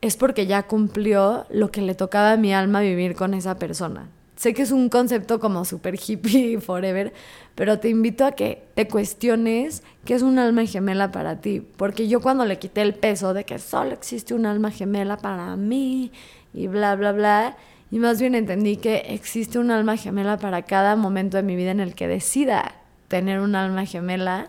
es 0.00 0.16
porque 0.16 0.46
ya 0.46 0.64
cumplió 0.64 1.46
lo 1.48 1.70
que 1.70 1.80
le 1.80 1.94
tocaba 1.94 2.32
a 2.32 2.36
mi 2.36 2.52
alma 2.52 2.80
vivir 2.80 3.14
con 3.14 3.32
esa 3.32 3.58
persona. 3.58 4.08
Sé 4.36 4.52
que 4.52 4.62
es 4.62 4.72
un 4.72 4.88
concepto 4.88 5.38
como 5.38 5.64
super 5.64 5.94
hippie 5.94 6.60
forever, 6.60 7.12
pero 7.54 7.78
te 7.78 7.88
invito 7.88 8.24
a 8.24 8.32
que 8.32 8.64
te 8.74 8.88
cuestiones 8.88 9.82
qué 10.04 10.14
es 10.14 10.22
un 10.22 10.38
alma 10.38 10.66
gemela 10.66 11.12
para 11.12 11.40
ti. 11.40 11.62
Porque 11.76 12.08
yo 12.08 12.20
cuando 12.20 12.44
le 12.44 12.58
quité 12.58 12.82
el 12.82 12.94
peso 12.94 13.32
de 13.32 13.44
que 13.44 13.58
solo 13.58 13.92
existe 13.92 14.34
un 14.34 14.46
alma 14.46 14.70
gemela 14.70 15.16
para 15.18 15.56
mí 15.56 16.10
y 16.52 16.66
bla, 16.66 16.96
bla, 16.96 17.12
bla, 17.12 17.56
y 17.90 18.00
más 18.00 18.20
bien 18.20 18.34
entendí 18.34 18.76
que 18.76 18.96
existe 19.08 19.58
un 19.58 19.70
alma 19.70 19.96
gemela 19.96 20.36
para 20.36 20.62
cada 20.62 20.96
momento 20.96 21.36
de 21.36 21.44
mi 21.44 21.54
vida 21.54 21.70
en 21.70 21.80
el 21.80 21.94
que 21.94 22.08
decida 22.08 22.74
tener 23.06 23.38
un 23.38 23.54
alma 23.54 23.86
gemela 23.86 24.48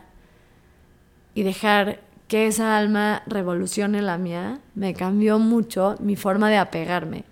y 1.36 1.44
dejar 1.44 2.00
que 2.28 2.48
esa 2.48 2.76
alma 2.78 3.22
revolucione 3.28 4.02
la 4.02 4.18
mía, 4.18 4.60
me 4.74 4.96
cambió 4.96 5.38
mucho 5.38 5.96
mi 6.00 6.16
forma 6.16 6.50
de 6.50 6.58
apegarme. 6.58 7.24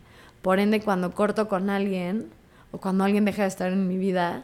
Por 0.44 0.60
ende, 0.60 0.82
cuando 0.82 1.14
corto 1.14 1.48
con 1.48 1.70
alguien, 1.70 2.30
o 2.74 2.80
cuando 2.80 3.04
alguien 3.04 3.24
deja 3.24 3.44
de 3.44 3.48
estar 3.48 3.72
en 3.72 3.88
mi 3.88 3.98
vida, 3.98 4.44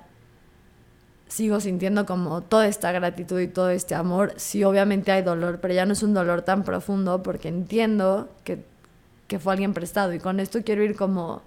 sigo 1.27 1.59
sintiendo 1.59 2.05
como 2.05 2.41
toda 2.41 2.67
esta 2.67 2.91
gratitud 2.91 3.39
y 3.39 3.47
todo 3.47 3.71
este 3.71 3.95
amor. 3.95 4.33
Sí, 4.37 4.63
obviamente 4.63 5.11
hay 5.11 5.23
dolor, 5.23 5.59
pero 5.59 5.73
ya 5.73 5.85
no 5.87 5.93
es 5.93 6.03
un 6.03 6.13
dolor 6.13 6.43
tan 6.43 6.63
profundo 6.63 7.23
porque 7.23 7.47
entiendo 7.47 8.29
que, 8.43 8.63
que 9.27 9.39
fue 9.39 9.53
alguien 9.53 9.73
prestado. 9.73 10.13
Y 10.13 10.19
con 10.19 10.39
esto 10.39 10.61
quiero 10.63 10.83
ir 10.83 10.95
como 10.95 11.41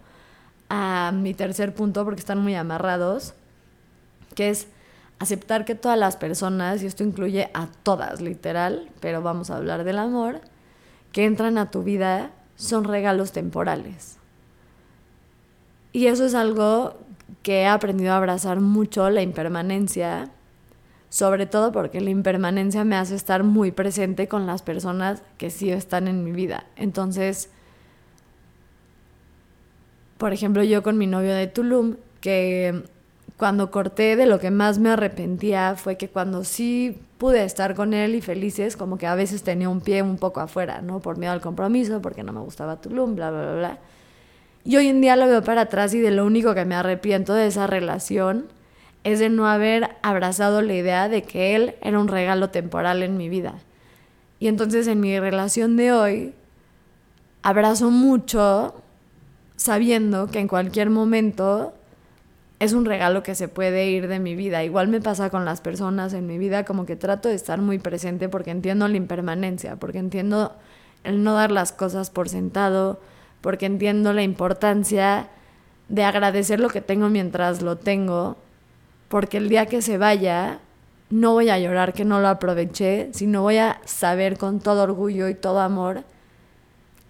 a 0.69 1.13
mi 1.15 1.35
tercer 1.35 1.73
punto 1.73 2.05
porque 2.05 2.21
están 2.21 2.39
muy 2.39 2.57
amarrados, 2.57 3.35
que 4.35 4.51
es 4.51 4.67
aceptar 5.21 5.65
que 5.65 5.77
todas 5.77 5.99
las 5.99 6.17
personas, 6.17 6.83
y 6.83 6.87
esto 6.87 7.05
incluye 7.05 7.49
a 7.55 7.69
todas 7.85 8.21
literal, 8.21 8.91
pero 8.99 9.23
vamos 9.23 9.51
a 9.51 9.57
hablar 9.57 9.85
del 9.85 10.01
amor, 10.01 10.41
que 11.13 11.27
entran 11.27 11.59
a 11.59 11.71
tu 11.71 11.85
vida 11.85 12.33
son 12.57 12.83
regalos 12.83 13.31
temporales. 13.31 14.19
Y 15.93 16.07
eso 16.07 16.25
es 16.25 16.35
algo 16.35 16.97
que 17.43 17.63
he 17.63 17.67
aprendido 17.67 18.13
a 18.13 18.17
abrazar 18.17 18.61
mucho, 18.61 19.11
la 19.11 19.23
impermanencia, 19.23 20.31
sobre 21.11 21.47
todo 21.47 21.73
porque 21.73 22.01
la 22.01 22.11
impermanencia 22.11 22.85
me 22.85 22.97
hace 22.97 23.15
estar 23.15 23.43
muy 23.43 23.73
presente 23.73 24.29
con 24.29 24.47
las 24.47 24.63
personas 24.63 25.23
que 25.39 25.51
sí 25.51 25.71
están 25.71 26.09
en 26.09 26.25
mi 26.25 26.33
vida. 26.33 26.65
Entonces, 26.77 27.51
por 30.17 30.33
ejemplo, 30.33 30.63
yo 30.63 30.83
con 30.83 30.97
mi 30.99 31.07
novio 31.07 31.35
de 31.35 31.49
Tulum, 31.49 31.97
que 32.21 32.85
cuando 33.37 33.73
corté 33.73 34.15
de 34.15 34.27
lo 34.27 34.39
que 34.39 34.53
más 34.53 34.79
me 34.79 34.91
arrepentía 34.91 35.75
fue 35.77 35.97
que 35.97 36.09
cuando 36.09 36.45
sí 36.45 36.97
pude 37.19 37.45
estar 37.45 37.75
con 37.75 37.93
él 37.93 38.15
y 38.15 38.21
felices, 38.21 38.77
como 38.77 38.99
que 38.99 39.09
a 39.09 39.17
veces 39.17 39.43
tenía 39.43 39.69
un 39.69 39.81
pie 39.81 40.01
un 40.01 40.17
poco 40.17 40.41
afuera, 40.41 40.81
¿no? 40.81 41.01
Por 41.01 41.19
miedo 41.19 41.33
al 41.33 41.41
compromiso, 41.41 42.01
porque 42.01 42.23
no 42.23 42.33
me 42.33 42.41
gustaba 42.41 42.81
Tulum, 42.81 43.17
bla, 43.17 43.31
bla, 43.31 43.43
bla, 43.43 43.55
bla. 43.55 43.79
Y 44.65 44.77
hoy 44.77 44.89
en 44.89 45.01
día 45.01 45.17
lo 45.17 45.27
veo 45.27 45.43
para 45.43 45.63
atrás 45.63 45.93
y 45.95 46.01
de 46.01 46.11
lo 46.11 46.25
único 46.25 46.55
que 46.55 46.65
me 46.65 46.75
arrepiento 46.75 47.35
de 47.35 47.47
esa 47.47 47.67
relación 47.67 48.47
es 49.05 49.19
de 49.19 49.29
no 49.29 49.49
haber 49.49 49.97
abrazado 50.03 50.63
la 50.63 50.75
idea 50.75 51.09
de 51.09 51.23
que 51.23 51.57
él 51.57 51.75
era 51.83 51.99
un 51.99 52.09
regalo 52.09 52.51
temporal 52.51 53.03
en 53.03 53.17
mi 53.17 53.29
vida. 53.29 53.55
Y 54.39 54.49
entonces 54.49 54.87
en 54.87 55.01
mi 55.01 55.19
relación 55.19 55.77
de 55.77 55.93
hoy 55.93 56.35
abrazo 57.43 57.91
mucho 57.91 58.75
sabiendo 59.57 60.29
que 60.29 60.39
en 60.39 60.49
cualquier 60.49 60.91
momento 60.91 61.73
es 62.61 62.73
un 62.73 62.85
regalo 62.85 63.25
que 63.25 63.35
se 63.35 63.49
puede 63.49 63.91
ir 63.91 64.07
de 64.07 64.21
mi 64.21 64.37
vida. 64.37 64.63
Igual 64.63 64.87
me 64.87 65.01
pasa 65.01 65.31
con 65.31 65.45
las 65.45 65.61
personas 65.61 66.13
en 66.13 66.29
mi 66.29 66.39
vida, 66.39 66.65
como 66.65 66.87
que 66.87 66.95
trato 66.95 67.29
de 67.29 67.35
estar 67.35 67.61
muy 67.61 67.81
presente 67.81 68.29
porque 68.29 68.53
entiendo 68.53 68.87
la 68.87 68.97
impermanencia, 68.97 69.77
porque 69.77 69.99
entiendo 69.99 70.53
el 71.03 71.25
no 71.25 71.35
dar 71.35 71.51
las 71.51 71.73
cosas 71.73 72.11
por 72.11 72.29
sentado, 72.29 73.01
porque 73.43 73.67
entiendo 73.67 74.15
la 74.15 74.23
importancia 74.23 75.29
de 75.91 76.05
agradecer 76.05 76.59
lo 76.59 76.71
que 76.71 76.81
tengo 76.81 77.11
mientras 77.11 77.61
lo 77.61 77.77
tengo, 77.77 78.39
porque 79.09 79.37
el 79.37 79.51
día 79.51 79.67
que 79.67 79.83
se 79.83 79.99
vaya 79.99 80.61
no 81.11 81.33
voy 81.33 81.51
a 81.51 81.59
llorar 81.59 81.93
que 81.93 82.07
no 82.07 82.21
lo 82.21 82.29
aproveché, 82.29 83.11
sino 83.13 83.43
voy 83.43 83.59
a 83.59 83.83
saber 83.85 84.39
con 84.39 84.61
todo 84.61 84.85
orgullo 84.85 85.29
y 85.29 85.35
todo 85.35 85.61
amor 85.61 86.05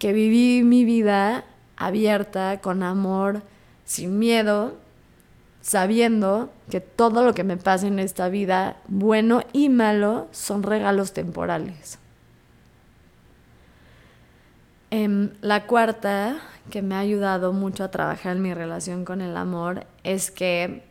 que 0.03 0.13
viví 0.13 0.65
mi 0.65 0.85
vida 0.85 1.45
abierta, 1.77 2.61
con 2.61 2.83
amor, 2.83 3.43
sin 3.85 4.19
miedo, 4.19 4.75
sabiendo 5.61 6.51
que 6.69 6.81
todo 6.81 7.23
lo 7.23 7.35
que 7.35 7.45
me 7.45 7.57
pasa 7.57 7.87
en 7.87 8.01
esta 8.01 8.29
vida, 8.29 8.79
bueno 8.89 9.45
y 9.53 9.69
malo, 9.69 10.27
son 10.33 10.65
regalos 10.65 11.13
temporales. 11.13 12.01
Em, 14.95 15.31
la 15.41 15.67
cuarta, 15.67 16.37
que 16.71 16.83
me 16.83 16.95
ha 16.95 16.99
ayudado 16.99 17.55
mucho 17.55 17.83
a 17.83 17.91
trabajar 17.91 18.37
en 18.37 18.43
mi 18.43 18.53
relación 18.53 19.07
con 19.07 19.23
el 19.23 19.39
amor, 19.39 19.87
es 20.05 20.31
que 20.31 20.83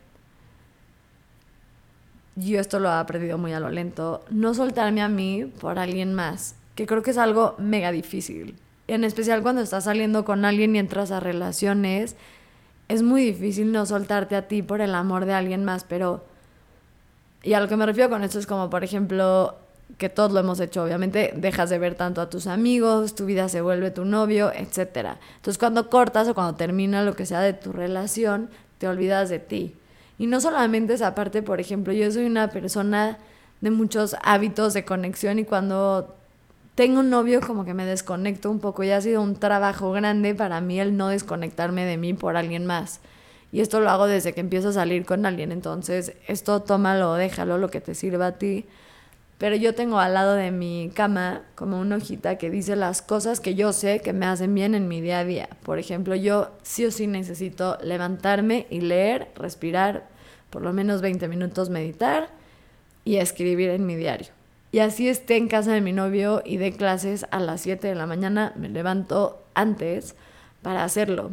yo 2.34 2.58
esto 2.58 2.80
lo 2.80 2.88
he 2.88 2.94
aprendido 2.94 3.38
muy 3.38 3.52
a 3.52 3.60
lo 3.60 3.70
lento, 3.70 4.24
no 4.28 4.54
soltarme 4.54 5.02
a 5.02 5.08
mí 5.08 5.44
por 5.44 5.78
alguien 5.78 6.14
más, 6.14 6.56
que 6.74 6.84
creo 6.84 7.04
que 7.04 7.12
es 7.12 7.16
algo 7.16 7.54
mega 7.58 7.92
difícil. 7.92 8.56
En 8.88 9.04
especial 9.04 9.40
cuando 9.40 9.62
estás 9.62 9.84
saliendo 9.84 10.24
con 10.24 10.44
alguien 10.44 10.74
y 10.74 10.80
entras 10.80 11.12
a 11.12 11.20
relaciones, 11.20 12.16
es 12.88 13.04
muy 13.04 13.22
difícil 13.22 13.70
no 13.70 13.86
soltarte 13.86 14.34
a 14.34 14.48
ti 14.48 14.62
por 14.62 14.80
el 14.80 14.96
amor 14.96 15.26
de 15.26 15.34
alguien 15.34 15.64
más, 15.64 15.84
pero... 15.84 16.24
Y 17.44 17.52
a 17.52 17.60
lo 17.60 17.68
que 17.68 17.76
me 17.76 17.86
refiero 17.86 18.10
con 18.10 18.24
esto 18.24 18.40
es 18.40 18.48
como, 18.48 18.68
por 18.68 18.82
ejemplo, 18.82 19.61
que 19.98 20.08
todos 20.08 20.32
lo 20.32 20.40
hemos 20.40 20.60
hecho, 20.60 20.82
obviamente 20.82 21.32
dejas 21.36 21.70
de 21.70 21.78
ver 21.78 21.94
tanto 21.94 22.20
a 22.20 22.30
tus 22.30 22.46
amigos, 22.46 23.14
tu 23.14 23.26
vida 23.26 23.48
se 23.48 23.60
vuelve 23.60 23.90
tu 23.90 24.04
novio, 24.04 24.52
etc. 24.52 25.16
Entonces 25.36 25.58
cuando 25.58 25.90
cortas 25.90 26.28
o 26.28 26.34
cuando 26.34 26.54
termina 26.54 27.02
lo 27.02 27.14
que 27.14 27.26
sea 27.26 27.40
de 27.40 27.52
tu 27.52 27.72
relación, 27.72 28.50
te 28.78 28.88
olvidas 28.88 29.28
de 29.28 29.38
ti. 29.38 29.76
Y 30.18 30.26
no 30.26 30.40
solamente 30.40 30.94
esa 30.94 31.14
parte, 31.14 31.42
por 31.42 31.60
ejemplo, 31.60 31.92
yo 31.92 32.10
soy 32.10 32.26
una 32.26 32.48
persona 32.48 33.18
de 33.60 33.70
muchos 33.70 34.16
hábitos 34.22 34.74
de 34.74 34.84
conexión 34.84 35.38
y 35.38 35.44
cuando 35.44 36.14
tengo 36.74 37.00
un 37.00 37.10
novio 37.10 37.40
como 37.40 37.64
que 37.64 37.74
me 37.74 37.84
desconecto 37.84 38.50
un 38.50 38.58
poco 38.58 38.82
y 38.82 38.90
ha 38.90 39.00
sido 39.00 39.22
un 39.22 39.36
trabajo 39.36 39.92
grande 39.92 40.34
para 40.34 40.60
mí 40.60 40.80
el 40.80 40.96
no 40.96 41.08
desconectarme 41.08 41.84
de 41.84 41.96
mí 41.96 42.14
por 42.14 42.36
alguien 42.36 42.66
más. 42.66 43.00
Y 43.52 43.60
esto 43.60 43.80
lo 43.80 43.90
hago 43.90 44.06
desde 44.06 44.32
que 44.32 44.40
empiezo 44.40 44.70
a 44.70 44.72
salir 44.72 45.04
con 45.04 45.26
alguien, 45.26 45.52
entonces 45.52 46.14
esto 46.26 46.62
tómalo, 46.62 47.14
déjalo, 47.14 47.58
lo 47.58 47.68
que 47.68 47.82
te 47.82 47.94
sirva 47.94 48.28
a 48.28 48.32
ti 48.32 48.66
pero 49.42 49.56
yo 49.56 49.74
tengo 49.74 49.98
al 49.98 50.14
lado 50.14 50.34
de 50.34 50.52
mi 50.52 50.92
cama 50.94 51.42
como 51.56 51.80
una 51.80 51.96
hojita 51.96 52.38
que 52.38 52.48
dice 52.48 52.76
las 52.76 53.02
cosas 53.02 53.40
que 53.40 53.56
yo 53.56 53.72
sé 53.72 53.98
que 53.98 54.12
me 54.12 54.24
hacen 54.24 54.54
bien 54.54 54.76
en 54.76 54.86
mi 54.86 55.00
día 55.00 55.18
a 55.18 55.24
día. 55.24 55.48
Por 55.64 55.80
ejemplo, 55.80 56.14
yo 56.14 56.52
sí 56.62 56.86
o 56.86 56.92
sí 56.92 57.08
necesito 57.08 57.76
levantarme 57.82 58.68
y 58.70 58.82
leer, 58.82 59.32
respirar, 59.34 60.06
por 60.48 60.62
lo 60.62 60.72
menos 60.72 61.00
20 61.00 61.26
minutos 61.26 61.70
meditar 61.70 62.28
y 63.04 63.16
escribir 63.16 63.70
en 63.70 63.84
mi 63.84 63.96
diario. 63.96 64.28
Y 64.70 64.78
así 64.78 65.08
esté 65.08 65.38
en 65.38 65.48
casa 65.48 65.72
de 65.72 65.80
mi 65.80 65.92
novio 65.92 66.42
y 66.44 66.58
de 66.58 66.70
clases 66.70 67.26
a 67.32 67.40
las 67.40 67.62
7 67.62 67.88
de 67.88 67.96
la 67.96 68.06
mañana, 68.06 68.52
me 68.54 68.68
levanto 68.68 69.42
antes 69.54 70.14
para 70.62 70.84
hacerlo. 70.84 71.32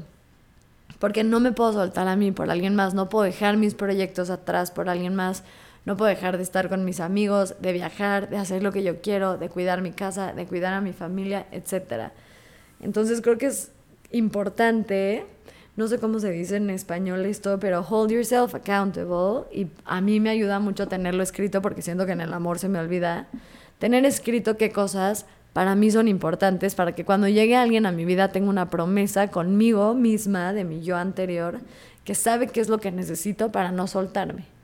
Porque 0.98 1.24
no 1.24 1.40
me 1.40 1.52
puedo 1.52 1.74
soltar 1.74 2.08
a 2.08 2.16
mí 2.16 2.32
por 2.32 2.50
alguien 2.50 2.74
más, 2.74 2.96
no 2.96 3.08
puedo 3.08 3.26
dejar 3.26 3.58
mis 3.58 3.76
proyectos 3.76 4.32
atrás 4.32 4.72
por 4.72 4.90
alguien 4.90 5.14
más 5.14 5.44
no 5.86 5.98
puedo 5.98 6.10
dejar 6.10 6.38
de 6.38 6.44
estar 6.44 6.70
con 6.70 6.86
mis 6.86 7.00
amigos, 7.00 7.56
de 7.60 7.74
viajar, 7.74 8.30
de 8.30 8.38
hacer 8.38 8.62
lo 8.64 8.72
que 8.72 8.84
yo 8.84 9.02
quiero, 9.02 9.38
de 9.38 9.50
cuidar 9.50 9.82
mi 9.82 9.92
casa, 9.92 10.34
de 10.34 10.46
cuidar 10.46 10.74
a 10.74 10.82
mi 10.82 10.94
familia, 10.94 11.46
etc. 11.52 12.12
Entonces 12.80 13.22
creo 13.22 13.38
que 13.38 13.48
es 13.48 13.72
importante, 14.12 15.26
no 15.76 15.88
sé 15.88 16.00
cómo 16.00 16.20
se 16.20 16.32
dice 16.32 16.58
en 16.58 16.70
español 16.70 17.26
esto, 17.26 17.60
pero 17.60 17.86
hold 17.88 18.12
yourself 18.12 18.56
accountable 18.56 19.46
y 19.52 19.68
a 19.86 20.02
mí 20.02 20.20
me 20.20 20.30
ayuda 20.30 20.60
mucho 20.60 20.88
tenerlo 20.88 21.24
escrito 21.24 21.62
porque 21.62 21.82
siento 21.82 22.06
que 22.06 22.12
en 22.12 22.22
el 22.22 22.34
amor 22.34 22.60
se 22.60 22.70
me 22.70 22.80
olvida. 22.80 23.28
Tener 23.80 24.06
escrito 24.06 24.58
qué 24.58 24.72
cosas 24.72 25.26
para 25.54 25.74
mí 25.76 25.90
son 25.90 26.08
importantes 26.08 26.76
para 26.76 26.94
que 26.94 27.06
cuando 27.06 27.28
llegue 27.28 27.56
alguien 27.56 27.86
a 27.86 27.92
mi 27.92 28.06
vida 28.06 28.32
tenga 28.32 28.50
una 28.50 28.70
promesa 28.70 29.30
conmigo 29.30 29.94
misma 29.96 30.54
de 30.54 30.64
mi 30.64 30.82
yo 30.82 30.98
anterior 30.98 31.60
que 32.04 32.14
sabe 32.16 32.48
qué 32.48 32.62
es 32.62 32.70
lo 32.70 32.80
que 32.80 32.92
necesito 32.92 33.52
para 33.52 33.72
no 33.72 33.88
soltarme. 33.88 34.59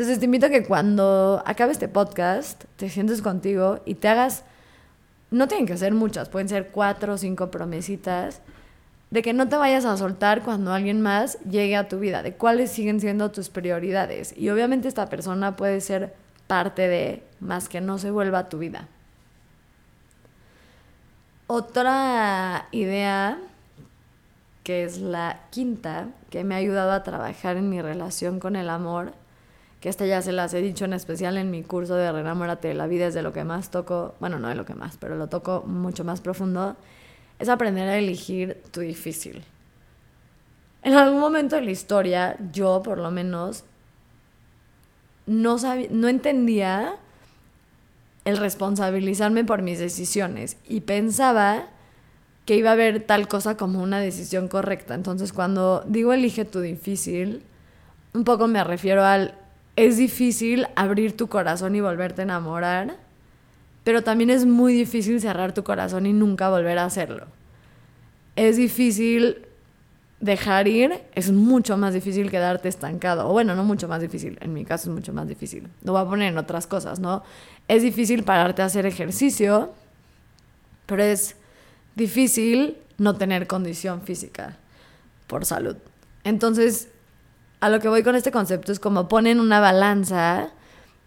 Entonces 0.00 0.18
te 0.18 0.24
invito 0.24 0.46
a 0.46 0.48
que 0.48 0.64
cuando 0.64 1.42
acabe 1.44 1.72
este 1.72 1.86
podcast 1.86 2.64
te 2.76 2.88
sientes 2.88 3.20
contigo 3.20 3.82
y 3.84 3.96
te 3.96 4.08
hagas 4.08 4.44
no 5.30 5.46
tienen 5.46 5.66
que 5.66 5.76
ser 5.76 5.92
muchas, 5.92 6.30
pueden 6.30 6.48
ser 6.48 6.70
cuatro 6.70 7.12
o 7.12 7.18
cinco 7.18 7.50
promesitas 7.50 8.40
de 9.10 9.20
que 9.20 9.34
no 9.34 9.50
te 9.50 9.56
vayas 9.56 9.84
a 9.84 9.98
soltar 9.98 10.42
cuando 10.42 10.72
alguien 10.72 11.02
más 11.02 11.38
llegue 11.40 11.76
a 11.76 11.86
tu 11.86 11.98
vida, 11.98 12.22
de 12.22 12.32
cuáles 12.32 12.70
siguen 12.70 12.98
siendo 12.98 13.30
tus 13.30 13.50
prioridades. 13.50 14.32
Y 14.38 14.48
obviamente 14.48 14.88
esta 14.88 15.10
persona 15.10 15.54
puede 15.54 15.82
ser 15.82 16.14
parte 16.46 16.88
de, 16.88 17.22
más 17.38 17.68
que 17.68 17.82
no 17.82 17.98
se 17.98 18.10
vuelva 18.10 18.38
a 18.38 18.48
tu 18.48 18.56
vida. 18.56 18.88
Otra 21.46 22.68
idea, 22.70 23.36
que 24.64 24.82
es 24.82 24.96
la 24.96 25.40
quinta, 25.50 26.08
que 26.30 26.42
me 26.42 26.54
ha 26.54 26.58
ayudado 26.58 26.92
a 26.92 27.02
trabajar 27.02 27.58
en 27.58 27.68
mi 27.68 27.82
relación 27.82 28.40
con 28.40 28.56
el 28.56 28.70
amor, 28.70 29.12
que 29.80 29.88
esta 29.88 30.04
ya 30.06 30.20
se 30.20 30.32
las 30.32 30.52
he 30.52 30.60
dicho 30.60 30.84
en 30.84 30.92
especial 30.92 31.38
en 31.38 31.50
mi 31.50 31.62
curso 31.62 31.94
de 31.94 32.12
Renamórate 32.12 32.74
la 32.74 32.86
vida, 32.86 33.06
es 33.06 33.14
de 33.14 33.22
lo 33.22 33.32
que 33.32 33.44
más 33.44 33.70
toco, 33.70 34.14
bueno, 34.20 34.38
no 34.38 34.48
de 34.48 34.54
lo 34.54 34.66
que 34.66 34.74
más, 34.74 34.98
pero 34.98 35.16
lo 35.16 35.28
toco 35.28 35.64
mucho 35.66 36.04
más 36.04 36.20
profundo, 36.20 36.76
es 37.38 37.48
aprender 37.48 37.88
a 37.88 37.96
elegir 37.96 38.62
tu 38.70 38.80
difícil. 38.80 39.42
En 40.82 40.94
algún 40.94 41.20
momento 41.20 41.56
de 41.56 41.62
la 41.62 41.70
historia, 41.70 42.36
yo 42.52 42.82
por 42.82 42.98
lo 42.98 43.10
menos, 43.10 43.64
no, 45.26 45.56
no 45.90 46.08
entendía 46.08 46.96
el 48.26 48.36
responsabilizarme 48.36 49.44
por 49.44 49.62
mis 49.62 49.78
decisiones 49.78 50.58
y 50.68 50.80
pensaba 50.80 51.68
que 52.44 52.56
iba 52.56 52.70
a 52.70 52.72
haber 52.74 53.02
tal 53.02 53.28
cosa 53.28 53.56
como 53.56 53.82
una 53.82 54.00
decisión 54.00 54.48
correcta. 54.48 54.94
Entonces 54.94 55.32
cuando 55.32 55.84
digo 55.86 56.12
elige 56.12 56.44
tu 56.44 56.60
difícil, 56.60 57.42
un 58.12 58.24
poco 58.24 58.46
me 58.46 58.62
refiero 58.64 59.04
al 59.04 59.34
es 59.76 59.96
difícil 59.96 60.66
abrir 60.76 61.16
tu 61.16 61.28
corazón 61.28 61.74
y 61.74 61.80
volverte 61.80 62.22
a 62.22 62.24
enamorar, 62.24 62.96
pero 63.84 64.02
también 64.02 64.30
es 64.30 64.44
muy 64.44 64.74
difícil 64.74 65.20
cerrar 65.20 65.52
tu 65.54 65.64
corazón 65.64 66.06
y 66.06 66.12
nunca 66.12 66.50
volver 66.50 66.78
a 66.78 66.84
hacerlo. 66.84 67.26
Es 68.36 68.56
difícil 68.56 69.46
dejar 70.20 70.68
ir, 70.68 71.00
es 71.14 71.32
mucho 71.32 71.76
más 71.76 71.94
difícil 71.94 72.30
quedarte 72.30 72.68
estancado. 72.68 73.28
O 73.28 73.32
bueno, 73.32 73.54
no 73.54 73.64
mucho 73.64 73.88
más 73.88 74.00
difícil, 74.00 74.38
en 74.40 74.52
mi 74.52 74.64
caso 74.64 74.90
es 74.90 74.94
mucho 74.94 75.12
más 75.12 75.26
difícil. 75.26 75.68
Lo 75.82 75.92
voy 75.92 76.02
a 76.02 76.04
poner 76.04 76.32
en 76.32 76.38
otras 76.38 76.66
cosas, 76.66 77.00
¿no? 77.00 77.22
Es 77.68 77.82
difícil 77.82 78.22
pararte 78.22 78.62
a 78.62 78.66
hacer 78.66 78.86
ejercicio, 78.86 79.72
pero 80.86 81.02
es 81.02 81.36
difícil 81.94 82.76
no 82.98 83.16
tener 83.16 83.46
condición 83.46 84.02
física 84.02 84.58
por 85.26 85.46
salud. 85.46 85.76
Entonces, 86.24 86.88
a 87.60 87.68
lo 87.68 87.80
que 87.80 87.88
voy 87.88 88.02
con 88.02 88.16
este 88.16 88.32
concepto 88.32 88.72
es 88.72 88.80
como 88.80 89.08
ponen 89.08 89.38
una 89.38 89.60
balanza, 89.60 90.50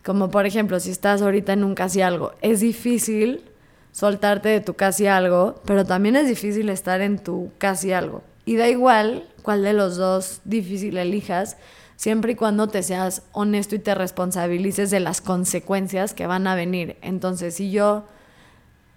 como 0.04 0.30
por 0.30 0.46
ejemplo, 0.46 0.80
si 0.80 0.92
estás 0.92 1.22
ahorita 1.22 1.54
en 1.54 1.64
un 1.64 1.76
casi 1.76 2.02
algo, 2.02 2.34
es 2.42 2.60
difícil 2.60 3.44
soltarte 3.92 4.50
de 4.50 4.62
tu 4.62 4.74
casi 4.76 5.08
algo, 5.08 5.62
pero 5.66 5.86
también 5.86 6.16
es 6.16 6.28
difícil 6.28 6.70
estar 6.70 7.02
en 7.02 7.20
tu 7.20 7.52
casi 7.58 7.94
algo. 7.94 8.24
Y 8.46 8.58
da 8.58 8.68
igual 8.68 9.28
cuál 9.42 9.64
de 9.64 9.74
los 9.74 9.98
dos 9.98 10.42
difícil 10.44 10.98
elijas, 10.98 11.58
siempre 11.96 12.34
y 12.34 12.36
cuando 12.36 12.68
te 12.68 12.84
seas 12.84 13.24
honesto 13.32 13.76
y 13.76 13.80
te 13.80 13.96
responsabilices 13.96 14.92
de 14.92 15.00
las 15.00 15.22
consecuencias 15.22 16.14
que 16.14 16.28
van 16.28 16.48
a 16.48 16.56
venir. 16.56 16.98
Entonces, 17.02 17.56
si 17.56 17.72
yo 17.72 18.06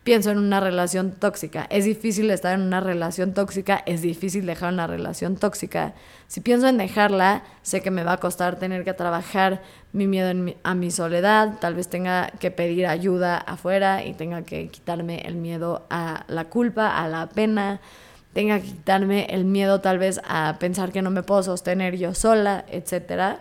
pienso 0.07 0.31
en 0.31 0.39
una 0.39 0.61
relación 0.61 1.11
tóxica. 1.11 1.67
Es 1.69 1.85
difícil 1.85 2.31
estar 2.31 2.55
en 2.55 2.65
una 2.65 2.79
relación 2.79 3.35
tóxica, 3.35 3.83
es 3.87 4.03
difícil 4.03 4.47
dejar 4.47 4.73
una 4.73 4.87
relación 4.87 5.35
tóxica. 5.35 5.95
Si 6.29 6.41
pienso 6.41 6.69
en 6.69 6.79
dejarla, 6.79 7.43
sé 7.63 7.81
que 7.81 7.91
me 7.91 8.05
va 8.05 8.13
a 8.13 8.17
costar 8.19 8.57
tener 8.57 8.85
que 8.85 8.95
trabajar 8.95 9.63
mi 9.93 10.07
miedo 10.07 10.33
a 10.63 10.75
mi 10.77 10.93
soledad, 10.93 11.59
tal 11.61 11.75
vez 11.75 11.89
tenga 11.89 12.31
que 12.39 12.53
pedir 12.53 12.87
ayuda 12.87 13.37
afuera 13.37 14.05
y 14.05 14.15
tenga 14.15 14.43
que 14.43 14.69
quitarme 14.69 15.23
el 15.23 15.35
miedo 15.35 15.85
a 15.91 16.25
la 16.29 16.45
culpa, 16.45 17.03
a 17.03 17.09
la 17.09 17.29
pena, 17.29 17.81
tenga 18.33 18.61
que 18.61 18.67
quitarme 18.67 19.27
el 19.31 19.45
miedo 19.45 19.81
tal 19.81 19.99
vez 19.99 20.21
a 20.25 20.55
pensar 20.61 20.93
que 20.93 21.03
no 21.03 21.11
me 21.11 21.25
puedo 21.25 21.43
sostener 21.43 21.97
yo 21.97 22.15
sola, 22.15 22.65
etc. 22.71 23.41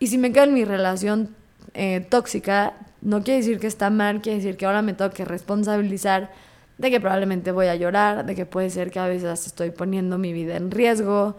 Y 0.00 0.08
si 0.08 0.18
me 0.18 0.32
quedo 0.32 0.42
en 0.42 0.54
mi 0.54 0.64
relación 0.64 1.36
eh, 1.72 2.04
tóxica, 2.10 2.74
no 3.02 3.22
quiere 3.22 3.38
decir 3.38 3.58
que 3.58 3.66
está 3.66 3.90
mal, 3.90 4.20
quiere 4.20 4.38
decir 4.38 4.56
que 4.56 4.66
ahora 4.66 4.82
me 4.82 4.92
tengo 4.92 5.10
que 5.10 5.24
responsabilizar 5.24 6.30
de 6.78 6.90
que 6.90 7.00
probablemente 7.00 7.52
voy 7.52 7.66
a 7.66 7.76
llorar, 7.76 8.24
de 8.24 8.34
que 8.34 8.46
puede 8.46 8.70
ser 8.70 8.90
que 8.90 8.98
a 8.98 9.06
veces 9.06 9.46
estoy 9.46 9.70
poniendo 9.70 10.18
mi 10.18 10.32
vida 10.32 10.56
en 10.56 10.70
riesgo, 10.70 11.36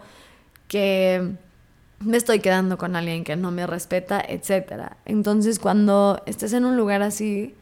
que 0.68 1.32
me 2.00 2.16
estoy 2.16 2.40
quedando 2.40 2.78
con 2.78 2.96
alguien 2.96 3.24
que 3.24 3.36
no 3.36 3.50
me 3.50 3.66
respeta, 3.66 4.20
etc. 4.26 4.92
Entonces, 5.04 5.58
cuando 5.58 6.22
estés 6.26 6.52
en 6.52 6.64
un 6.64 6.76
lugar 6.76 7.02
así, 7.02 7.54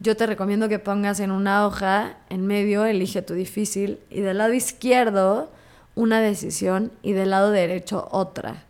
yo 0.00 0.16
te 0.16 0.26
recomiendo 0.26 0.68
que 0.68 0.78
pongas 0.78 1.20
en 1.20 1.30
una 1.30 1.66
hoja, 1.66 2.16
en 2.30 2.46
medio, 2.46 2.84
elige 2.84 3.22
tu 3.22 3.34
difícil, 3.34 3.98
y 4.10 4.20
del 4.20 4.38
lado 4.38 4.54
izquierdo, 4.54 5.50
una 5.94 6.20
decisión, 6.20 6.92
y 7.02 7.12
del 7.12 7.30
lado 7.30 7.50
derecho, 7.50 8.08
otra 8.10 8.67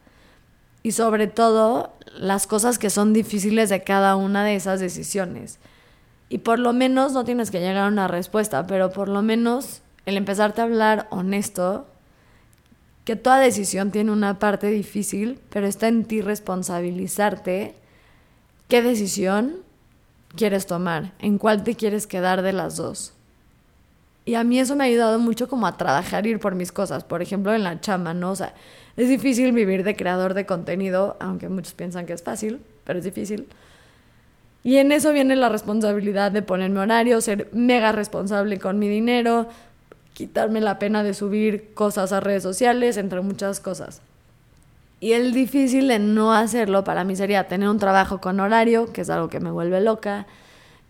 y 0.89 0.93
sobre 0.93 1.27
todo 1.27 1.93
las 2.17 2.47
cosas 2.47 2.79
que 2.79 2.89
son 2.89 3.13
difíciles 3.13 3.69
de 3.69 3.85
cada 3.85 4.17
una 4.17 4.43
de 4.43 4.55
esas 4.55 4.81
decisiones. 4.81 5.59
Y 6.31 6.39
por 6.39 6.59
lo 6.59 6.73
menos 6.73 7.13
no 7.13 7.27
tienes 7.27 7.51
que 7.51 7.61
llegar 7.61 7.85
a 7.85 7.89
una 7.89 8.09
respuesta, 8.09 8.67
pero 8.67 8.91
por 8.91 9.11
lo 9.11 9.21
menos 9.21 9.83
el 10.07 10.17
empezarte 10.17 10.63
a 10.63 10.65
hablar 10.65 11.07
honesto, 11.11 11.87
que 13.05 13.17
toda 13.17 13.39
decisión 13.39 13.91
tiene 13.91 14.13
una 14.13 14.39
parte 14.39 14.69
difícil, 14.69 15.39
pero 15.51 15.67
está 15.67 15.89
en 15.89 16.07
ti 16.07 16.23
responsabilizarte 16.23 17.75
qué 18.69 18.81
decisión 18.81 19.57
quieres 20.37 20.65
tomar, 20.65 21.13
en 21.19 21.37
cuál 21.37 21.65
te 21.65 21.75
quieres 21.75 22.07
quedar 22.07 22.41
de 22.41 22.55
las 22.55 22.77
dos. 22.77 23.13
Y 24.29 24.35
a 24.35 24.45
mí 24.45 24.61
eso 24.61 24.77
me 24.77 24.85
ha 24.85 24.87
ayudado 24.89 25.19
mucho 25.19 25.49
como 25.49 25.67
a 25.67 25.79
trabajar, 25.79 26.27
ir 26.27 26.39
por 26.39 26.55
mis 26.55 26.71
cosas. 26.71 27.03
Por 27.03 27.23
ejemplo, 27.23 27.55
en 27.55 27.65
la 27.65 27.81
chama, 27.81 28.13
¿no? 28.13 28.33
O 28.33 28.37
sea, 28.37 28.53
es 28.99 29.09
difícil 29.09 29.53
vivir 29.53 29.85
de 29.85 29.97
creador 29.97 30.35
de 30.35 30.45
contenido, 30.45 31.17
aunque 31.19 31.49
muchos 31.49 31.73
piensan 31.73 32.05
que 32.05 32.13
es 32.13 32.23
fácil, 32.23 32.61
pero 32.85 32.99
es 32.99 33.07
difícil. 33.07 33.49
Y 34.63 34.77
en 34.77 34.93
eso 34.93 35.15
viene 35.15 35.35
la 35.35 35.49
responsabilidad 35.49 36.31
de 36.31 36.43
ponerme 36.43 36.81
horario, 36.81 37.23
ser 37.23 37.49
mega 37.55 37.91
responsable 37.93 38.59
con 38.59 38.79
mi 38.79 38.87
dinero, 38.87 39.49
quitarme 40.13 40.61
la 40.61 40.79
pena 40.79 41.03
de 41.03 41.15
subir 41.15 41.73
cosas 41.73 42.13
a 42.13 42.21
redes 42.21 42.43
sociales, 42.43 42.99
entre 42.99 43.23
muchas 43.23 43.61
cosas. 43.61 44.03
Y 45.01 45.13
el 45.13 45.33
difícil 45.33 45.89
de 45.89 46.01
no 46.01 46.35
hacerlo 46.35 46.85
para 46.85 47.03
mí 47.03 47.17
sería 47.17 47.49
tener 47.49 47.71
un 47.71 47.79
trabajo 47.79 48.21
con 48.21 48.41
horario, 48.41 48.93
que 48.93 49.01
es 49.01 49.09
algo 49.09 49.31
que 49.31 49.41
me 49.41 49.51
vuelve 49.51 49.81
loca. 49.81 50.27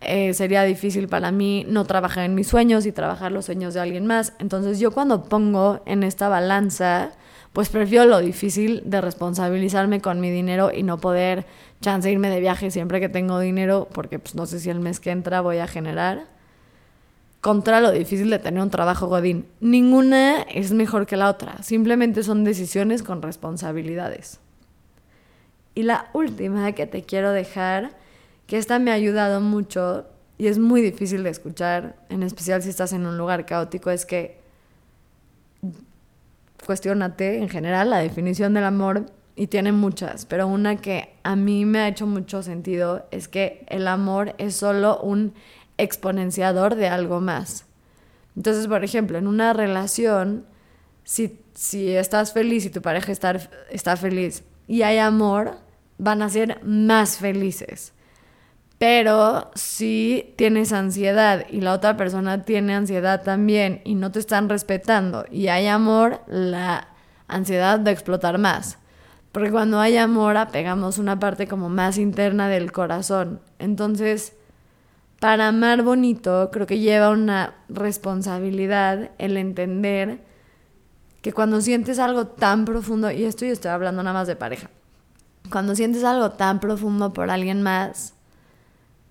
Eh, 0.00 0.32
sería 0.32 0.62
difícil 0.62 1.08
para 1.08 1.32
mí 1.32 1.66
no 1.68 1.84
trabajar 1.84 2.24
en 2.24 2.34
mis 2.34 2.46
sueños 2.46 2.86
y 2.86 2.92
trabajar 2.92 3.32
los 3.32 3.46
sueños 3.46 3.74
de 3.74 3.80
alguien 3.80 4.06
más. 4.06 4.32
Entonces 4.38 4.78
yo 4.78 4.92
cuando 4.92 5.24
pongo 5.24 5.80
en 5.86 6.04
esta 6.04 6.28
balanza 6.28 7.12
pues 7.52 7.70
prefiero 7.70 8.04
lo 8.04 8.18
difícil 8.18 8.82
de 8.84 9.00
responsabilizarme 9.00 10.00
con 10.00 10.20
mi 10.20 10.30
dinero 10.30 10.70
y 10.72 10.82
no 10.82 10.98
poder 10.98 11.46
chance 11.80 12.10
irme 12.10 12.30
de 12.30 12.40
viaje 12.40 12.70
siempre 12.70 13.00
que 13.00 13.08
tengo 13.08 13.40
dinero, 13.40 13.88
porque 13.92 14.18
pues 14.18 14.34
no 14.34 14.46
sé 14.46 14.60
si 14.60 14.70
el 14.70 14.80
mes 14.80 15.00
que 15.00 15.10
entra 15.10 15.40
voy 15.40 15.58
a 15.58 15.66
generar, 15.66 16.26
contra 17.40 17.80
lo 17.80 17.90
difícil 17.90 18.30
de 18.30 18.38
tener 18.38 18.62
un 18.62 18.70
trabajo 18.70 19.06
godín. 19.06 19.46
Ninguna 19.60 20.42
es 20.42 20.72
mejor 20.72 21.06
que 21.06 21.16
la 21.16 21.28
otra, 21.28 21.62
simplemente 21.62 22.22
son 22.22 22.44
decisiones 22.44 23.02
con 23.02 23.22
responsabilidades. 23.22 24.40
Y 25.74 25.84
la 25.84 26.10
última 26.12 26.72
que 26.72 26.86
te 26.86 27.02
quiero 27.02 27.32
dejar, 27.32 27.92
que 28.48 28.56
esta 28.56 28.78
me 28.78 28.90
ha 28.90 28.94
ayudado 28.94 29.40
mucho 29.42 30.06
y 30.38 30.46
es 30.46 30.58
muy 30.58 30.80
difícil 30.80 31.22
de 31.22 31.30
escuchar, 31.30 31.96
en 32.08 32.22
especial 32.22 32.62
si 32.62 32.70
estás 32.70 32.94
en 32.94 33.06
un 33.06 33.18
lugar 33.18 33.44
caótico, 33.44 33.90
es 33.90 34.06
que 34.06 34.40
cuestionate 36.64 37.38
en 37.38 37.50
general 37.50 37.90
la 37.90 37.98
definición 37.98 38.54
del 38.54 38.64
amor 38.64 39.04
y 39.36 39.48
tiene 39.48 39.70
muchas, 39.70 40.24
pero 40.24 40.48
una 40.48 40.76
que 40.76 41.14
a 41.24 41.36
mí 41.36 41.66
me 41.66 41.80
ha 41.80 41.88
hecho 41.88 42.06
mucho 42.06 42.42
sentido 42.42 43.06
es 43.10 43.28
que 43.28 43.66
el 43.68 43.86
amor 43.86 44.34
es 44.38 44.56
solo 44.56 44.98
un 45.00 45.34
exponenciador 45.76 46.74
de 46.74 46.88
algo 46.88 47.20
más. 47.20 47.66
Entonces, 48.34 48.66
por 48.66 48.82
ejemplo, 48.82 49.18
en 49.18 49.26
una 49.26 49.52
relación, 49.52 50.46
si, 51.04 51.38
si 51.52 51.90
estás 51.90 52.32
feliz 52.32 52.64
y 52.64 52.70
tu 52.70 52.80
pareja 52.80 53.12
está, 53.12 53.38
está 53.70 53.96
feliz 53.96 54.42
y 54.66 54.82
hay 54.82 54.96
amor, 54.96 55.58
van 55.98 56.22
a 56.22 56.30
ser 56.30 56.64
más 56.64 57.18
felices. 57.18 57.92
Pero 58.78 59.50
si 59.54 60.34
tienes 60.36 60.72
ansiedad 60.72 61.46
y 61.50 61.60
la 61.60 61.72
otra 61.72 61.96
persona 61.96 62.44
tiene 62.44 62.74
ansiedad 62.74 63.22
también 63.24 63.82
y 63.84 63.96
no 63.96 64.12
te 64.12 64.20
están 64.20 64.48
respetando 64.48 65.24
y 65.30 65.48
hay 65.48 65.66
amor, 65.66 66.20
la 66.28 66.88
ansiedad 67.26 67.84
va 67.84 67.88
a 67.88 67.92
explotar 67.92 68.38
más. 68.38 68.78
Porque 69.32 69.50
cuando 69.50 69.80
hay 69.80 69.96
amor 69.96 70.36
apegamos 70.36 70.98
una 70.98 71.18
parte 71.18 71.48
como 71.48 71.68
más 71.68 71.98
interna 71.98 72.48
del 72.48 72.70
corazón. 72.70 73.40
Entonces, 73.58 74.34
para 75.18 75.48
amar 75.48 75.82
bonito, 75.82 76.50
creo 76.52 76.66
que 76.66 76.78
lleva 76.78 77.10
una 77.10 77.54
responsabilidad 77.68 79.10
el 79.18 79.36
entender 79.36 80.20
que 81.20 81.32
cuando 81.32 81.60
sientes 81.60 81.98
algo 81.98 82.28
tan 82.28 82.64
profundo, 82.64 83.10
y 83.10 83.24
esto 83.24 83.44
yo 83.44 83.52
estoy 83.52 83.72
hablando 83.72 84.04
nada 84.04 84.14
más 84.14 84.28
de 84.28 84.36
pareja, 84.36 84.70
cuando 85.50 85.74
sientes 85.74 86.04
algo 86.04 86.30
tan 86.30 86.60
profundo 86.60 87.12
por 87.12 87.30
alguien 87.30 87.62
más, 87.62 88.14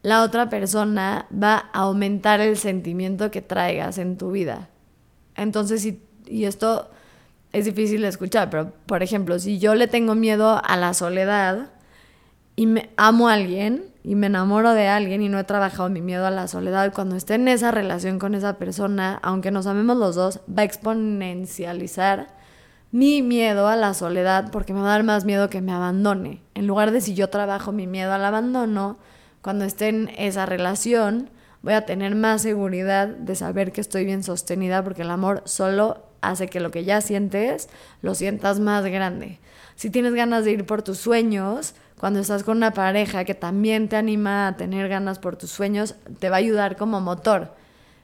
la 0.07 0.23
otra 0.23 0.47
persona 0.47 1.25
va 1.33 1.65
a 1.73 1.81
aumentar 1.81 2.39
el 2.39 2.55
sentimiento 2.55 3.29
que 3.29 3.41
traigas 3.41 3.97
en 3.97 4.17
tu 4.17 4.31
vida. 4.31 4.69
Entonces, 5.35 5.85
y 6.25 6.45
esto 6.45 6.89
es 7.51 7.65
difícil 7.65 8.03
de 8.03 8.07
escuchar, 8.07 8.49
pero 8.49 8.71
por 8.85 9.03
ejemplo, 9.03 9.37
si 9.37 9.59
yo 9.59 9.75
le 9.75 9.89
tengo 9.89 10.15
miedo 10.15 10.61
a 10.63 10.77
la 10.77 10.93
soledad 10.93 11.71
y 12.55 12.67
me 12.67 12.89
amo 12.95 13.27
a 13.27 13.33
alguien 13.33 13.83
y 14.01 14.15
me 14.15 14.27
enamoro 14.27 14.71
de 14.71 14.87
alguien 14.87 15.21
y 15.21 15.27
no 15.27 15.39
he 15.39 15.43
trabajado 15.43 15.89
mi 15.89 15.99
miedo 15.99 16.25
a 16.25 16.31
la 16.31 16.47
soledad, 16.47 16.93
cuando 16.93 17.17
esté 17.17 17.33
en 17.33 17.49
esa 17.49 17.71
relación 17.71 18.17
con 18.17 18.33
esa 18.33 18.53
persona, 18.53 19.19
aunque 19.21 19.51
nos 19.51 19.67
amemos 19.67 19.97
los 19.97 20.15
dos, 20.15 20.39
va 20.47 20.61
a 20.61 20.65
exponencializar 20.65 22.29
mi 22.91 23.21
miedo 23.21 23.67
a 23.67 23.75
la 23.75 23.93
soledad 23.93 24.51
porque 24.51 24.73
me 24.73 24.79
va 24.79 24.87
a 24.87 24.91
dar 24.91 25.03
más 25.03 25.25
miedo 25.25 25.49
que 25.49 25.59
me 25.59 25.73
abandone. 25.73 26.43
En 26.53 26.65
lugar 26.65 26.91
de 26.91 27.01
si 27.01 27.13
yo 27.13 27.29
trabajo 27.29 27.73
mi 27.73 27.87
miedo 27.87 28.13
al 28.13 28.23
abandono, 28.23 28.99
cuando 29.47 29.63
esté 29.63 29.87
en 29.87 30.11
esa 30.17 30.45
relación, 30.45 31.29
voy 31.61 31.71
a 31.71 31.85
tener 31.85 32.15
más 32.15 32.41
seguridad 32.41 33.07
de 33.07 33.33
saber 33.33 33.71
que 33.71 33.79
estoy 33.79 34.03
bien 34.03 34.21
sostenida 34.21 34.83
porque 34.83 35.03
el 35.03 35.09
amor 35.09 35.41
solo 35.45 36.03
hace 36.19 36.49
que 36.49 36.59
lo 36.59 36.69
que 36.69 36.83
ya 36.83 36.99
sientes 36.99 37.69
lo 38.01 38.13
sientas 38.13 38.59
más 38.59 38.83
grande. 38.83 39.39
Si 39.77 39.89
tienes 39.89 40.13
ganas 40.15 40.43
de 40.43 40.51
ir 40.51 40.65
por 40.65 40.81
tus 40.81 40.97
sueños, 40.97 41.75
cuando 41.97 42.19
estás 42.19 42.43
con 42.43 42.57
una 42.57 42.71
pareja 42.73 43.23
que 43.23 43.35
también 43.35 43.87
te 43.87 43.95
anima 43.95 44.49
a 44.49 44.57
tener 44.57 44.89
ganas 44.89 45.17
por 45.17 45.37
tus 45.37 45.49
sueños, 45.49 45.95
te 46.19 46.29
va 46.29 46.35
a 46.35 46.39
ayudar 46.39 46.75
como 46.75 46.99
motor. 46.99 47.53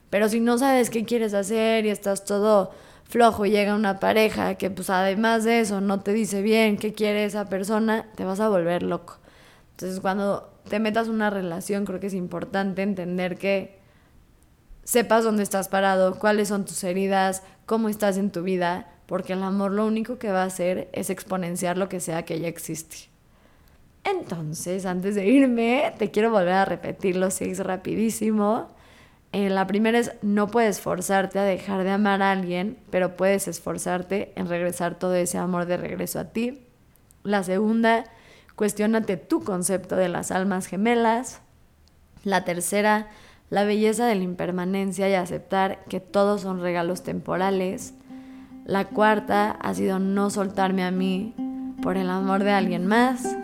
Pero 0.09 0.29
si 0.29 0.39
no 0.39 0.57
sabes 0.57 0.89
qué 0.89 1.03
quieres 1.03 1.33
hacer 1.33 1.85
y 1.85 1.89
estás 1.89 2.23
todo 2.23 2.71
flojo 3.03 3.45
y 3.45 3.51
llega 3.51 3.75
una 3.75 3.99
pareja 3.99 4.55
que 4.55 4.69
pues 4.69 4.89
además 4.89 5.43
de 5.43 5.59
eso 5.59 5.81
no 5.81 5.99
te 5.99 6.13
dice 6.13 6.41
bien 6.41 6.77
qué 6.77 6.93
quiere 6.93 7.25
esa 7.25 7.49
persona, 7.49 8.05
te 8.15 8.23
vas 8.23 8.39
a 8.39 8.47
volver 8.47 8.81
loco. 8.81 9.17
Entonces 9.71 9.99
cuando 9.99 10.52
te 10.69 10.79
metas 10.79 11.07
una 11.07 11.29
relación 11.29 11.85
creo 11.85 11.99
que 11.99 12.07
es 12.07 12.13
importante 12.13 12.81
entender 12.81 13.37
que 13.37 13.79
sepas 14.83 15.23
dónde 15.23 15.43
estás 15.43 15.69
parado, 15.69 16.19
cuáles 16.19 16.49
son 16.49 16.65
tus 16.65 16.83
heridas, 16.83 17.43
cómo 17.65 17.89
estás 17.89 18.17
en 18.17 18.31
tu 18.31 18.43
vida, 18.43 18.87
porque 19.05 19.33
el 19.33 19.43
amor 19.43 19.71
lo 19.71 19.85
único 19.85 20.17
que 20.17 20.31
va 20.31 20.43
a 20.43 20.47
hacer 20.47 20.89
es 20.93 21.09
exponenciar 21.09 21.77
lo 21.77 21.89
que 21.89 21.99
sea 21.99 22.23
que 22.23 22.39
ya 22.39 22.47
existe. 22.47 23.09
Entonces, 24.03 24.85
antes 24.85 25.15
de 25.15 25.27
irme, 25.27 25.93
te 25.97 26.11
quiero 26.11 26.29
volver 26.29 26.53
a 26.53 26.65
repetir 26.65 27.15
los 27.15 27.35
seis 27.35 27.59
rapidísimo. 27.59 28.67
Eh, 29.31 29.49
la 29.49 29.65
primera 29.65 29.97
es, 29.97 30.11
no 30.21 30.47
puedes 30.47 30.81
forzarte 30.81 31.39
a 31.39 31.43
dejar 31.43 31.83
de 31.83 31.91
amar 31.91 32.21
a 32.21 32.31
alguien, 32.31 32.77
pero 32.89 33.15
puedes 33.15 33.47
esforzarte 33.47 34.33
en 34.35 34.47
regresar 34.47 34.99
todo 34.99 35.15
ese 35.15 35.37
amor 35.37 35.65
de 35.65 35.77
regreso 35.77 36.19
a 36.19 36.25
ti. 36.25 36.65
La 37.23 37.43
segunda, 37.43 38.03
cuestionate 38.55 39.17
tu 39.17 39.43
concepto 39.43 39.95
de 39.95 40.09
las 40.09 40.31
almas 40.31 40.67
gemelas. 40.67 41.41
La 42.23 42.45
tercera, 42.45 43.07
la 43.49 43.63
belleza 43.63 44.05
de 44.05 44.15
la 44.15 44.23
impermanencia 44.23 45.09
y 45.09 45.13
aceptar 45.13 45.83
que 45.85 45.99
todos 45.99 46.41
son 46.41 46.61
regalos 46.61 47.03
temporales. 47.03 47.93
La 48.65 48.85
cuarta 48.85 49.51
ha 49.51 49.73
sido 49.73 49.99
no 49.99 50.29
soltarme 50.29 50.83
a 50.83 50.91
mí 50.91 51.35
por 51.81 51.97
el 51.97 52.09
amor 52.09 52.43
de 52.43 52.51
alguien 52.51 52.87
más. 52.87 53.35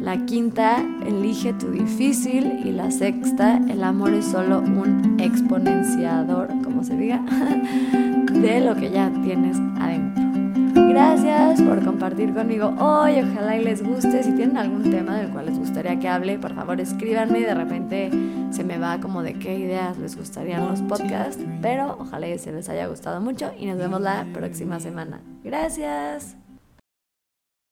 La 0.00 0.24
quinta, 0.26 0.84
elige 1.06 1.52
tu 1.54 1.70
difícil. 1.70 2.60
Y 2.64 2.70
la 2.70 2.90
sexta, 2.90 3.60
el 3.68 3.82
amor 3.82 4.14
es 4.14 4.26
solo 4.26 4.60
un 4.60 5.16
exponenciador, 5.20 6.48
como 6.62 6.84
se 6.84 6.96
diga, 6.96 7.20
de 8.32 8.60
lo 8.60 8.74
que 8.76 8.90
ya 8.90 9.10
tienes 9.22 9.58
adentro. 9.78 10.25
Gracias 10.96 11.60
por 11.60 11.84
compartir 11.84 12.32
conmigo 12.32 12.74
hoy. 12.78 13.20
Ojalá 13.20 13.54
y 13.54 13.62
les 13.64 13.82
guste. 13.82 14.22
Si 14.22 14.32
tienen 14.32 14.56
algún 14.56 14.90
tema 14.90 15.18
del 15.18 15.28
cual 15.28 15.44
les 15.44 15.58
gustaría 15.58 15.98
que 15.98 16.08
hable, 16.08 16.38
por 16.38 16.54
favor 16.54 16.80
escríbanme. 16.80 17.40
De 17.40 17.54
repente 17.54 18.10
se 18.50 18.64
me 18.64 18.78
va 18.78 18.98
como 18.98 19.22
de 19.22 19.34
qué 19.34 19.58
ideas 19.58 19.98
les 19.98 20.16
gustarían 20.16 20.66
los 20.66 20.80
podcasts. 20.80 21.44
Pero 21.60 21.98
ojalá 22.00 22.28
y 22.28 22.38
se 22.38 22.50
les 22.50 22.70
haya 22.70 22.86
gustado 22.86 23.20
mucho 23.20 23.52
y 23.58 23.66
nos 23.66 23.76
vemos 23.76 24.00
la 24.00 24.26
próxima 24.32 24.80
semana. 24.80 25.20
Gracias. 25.44 26.45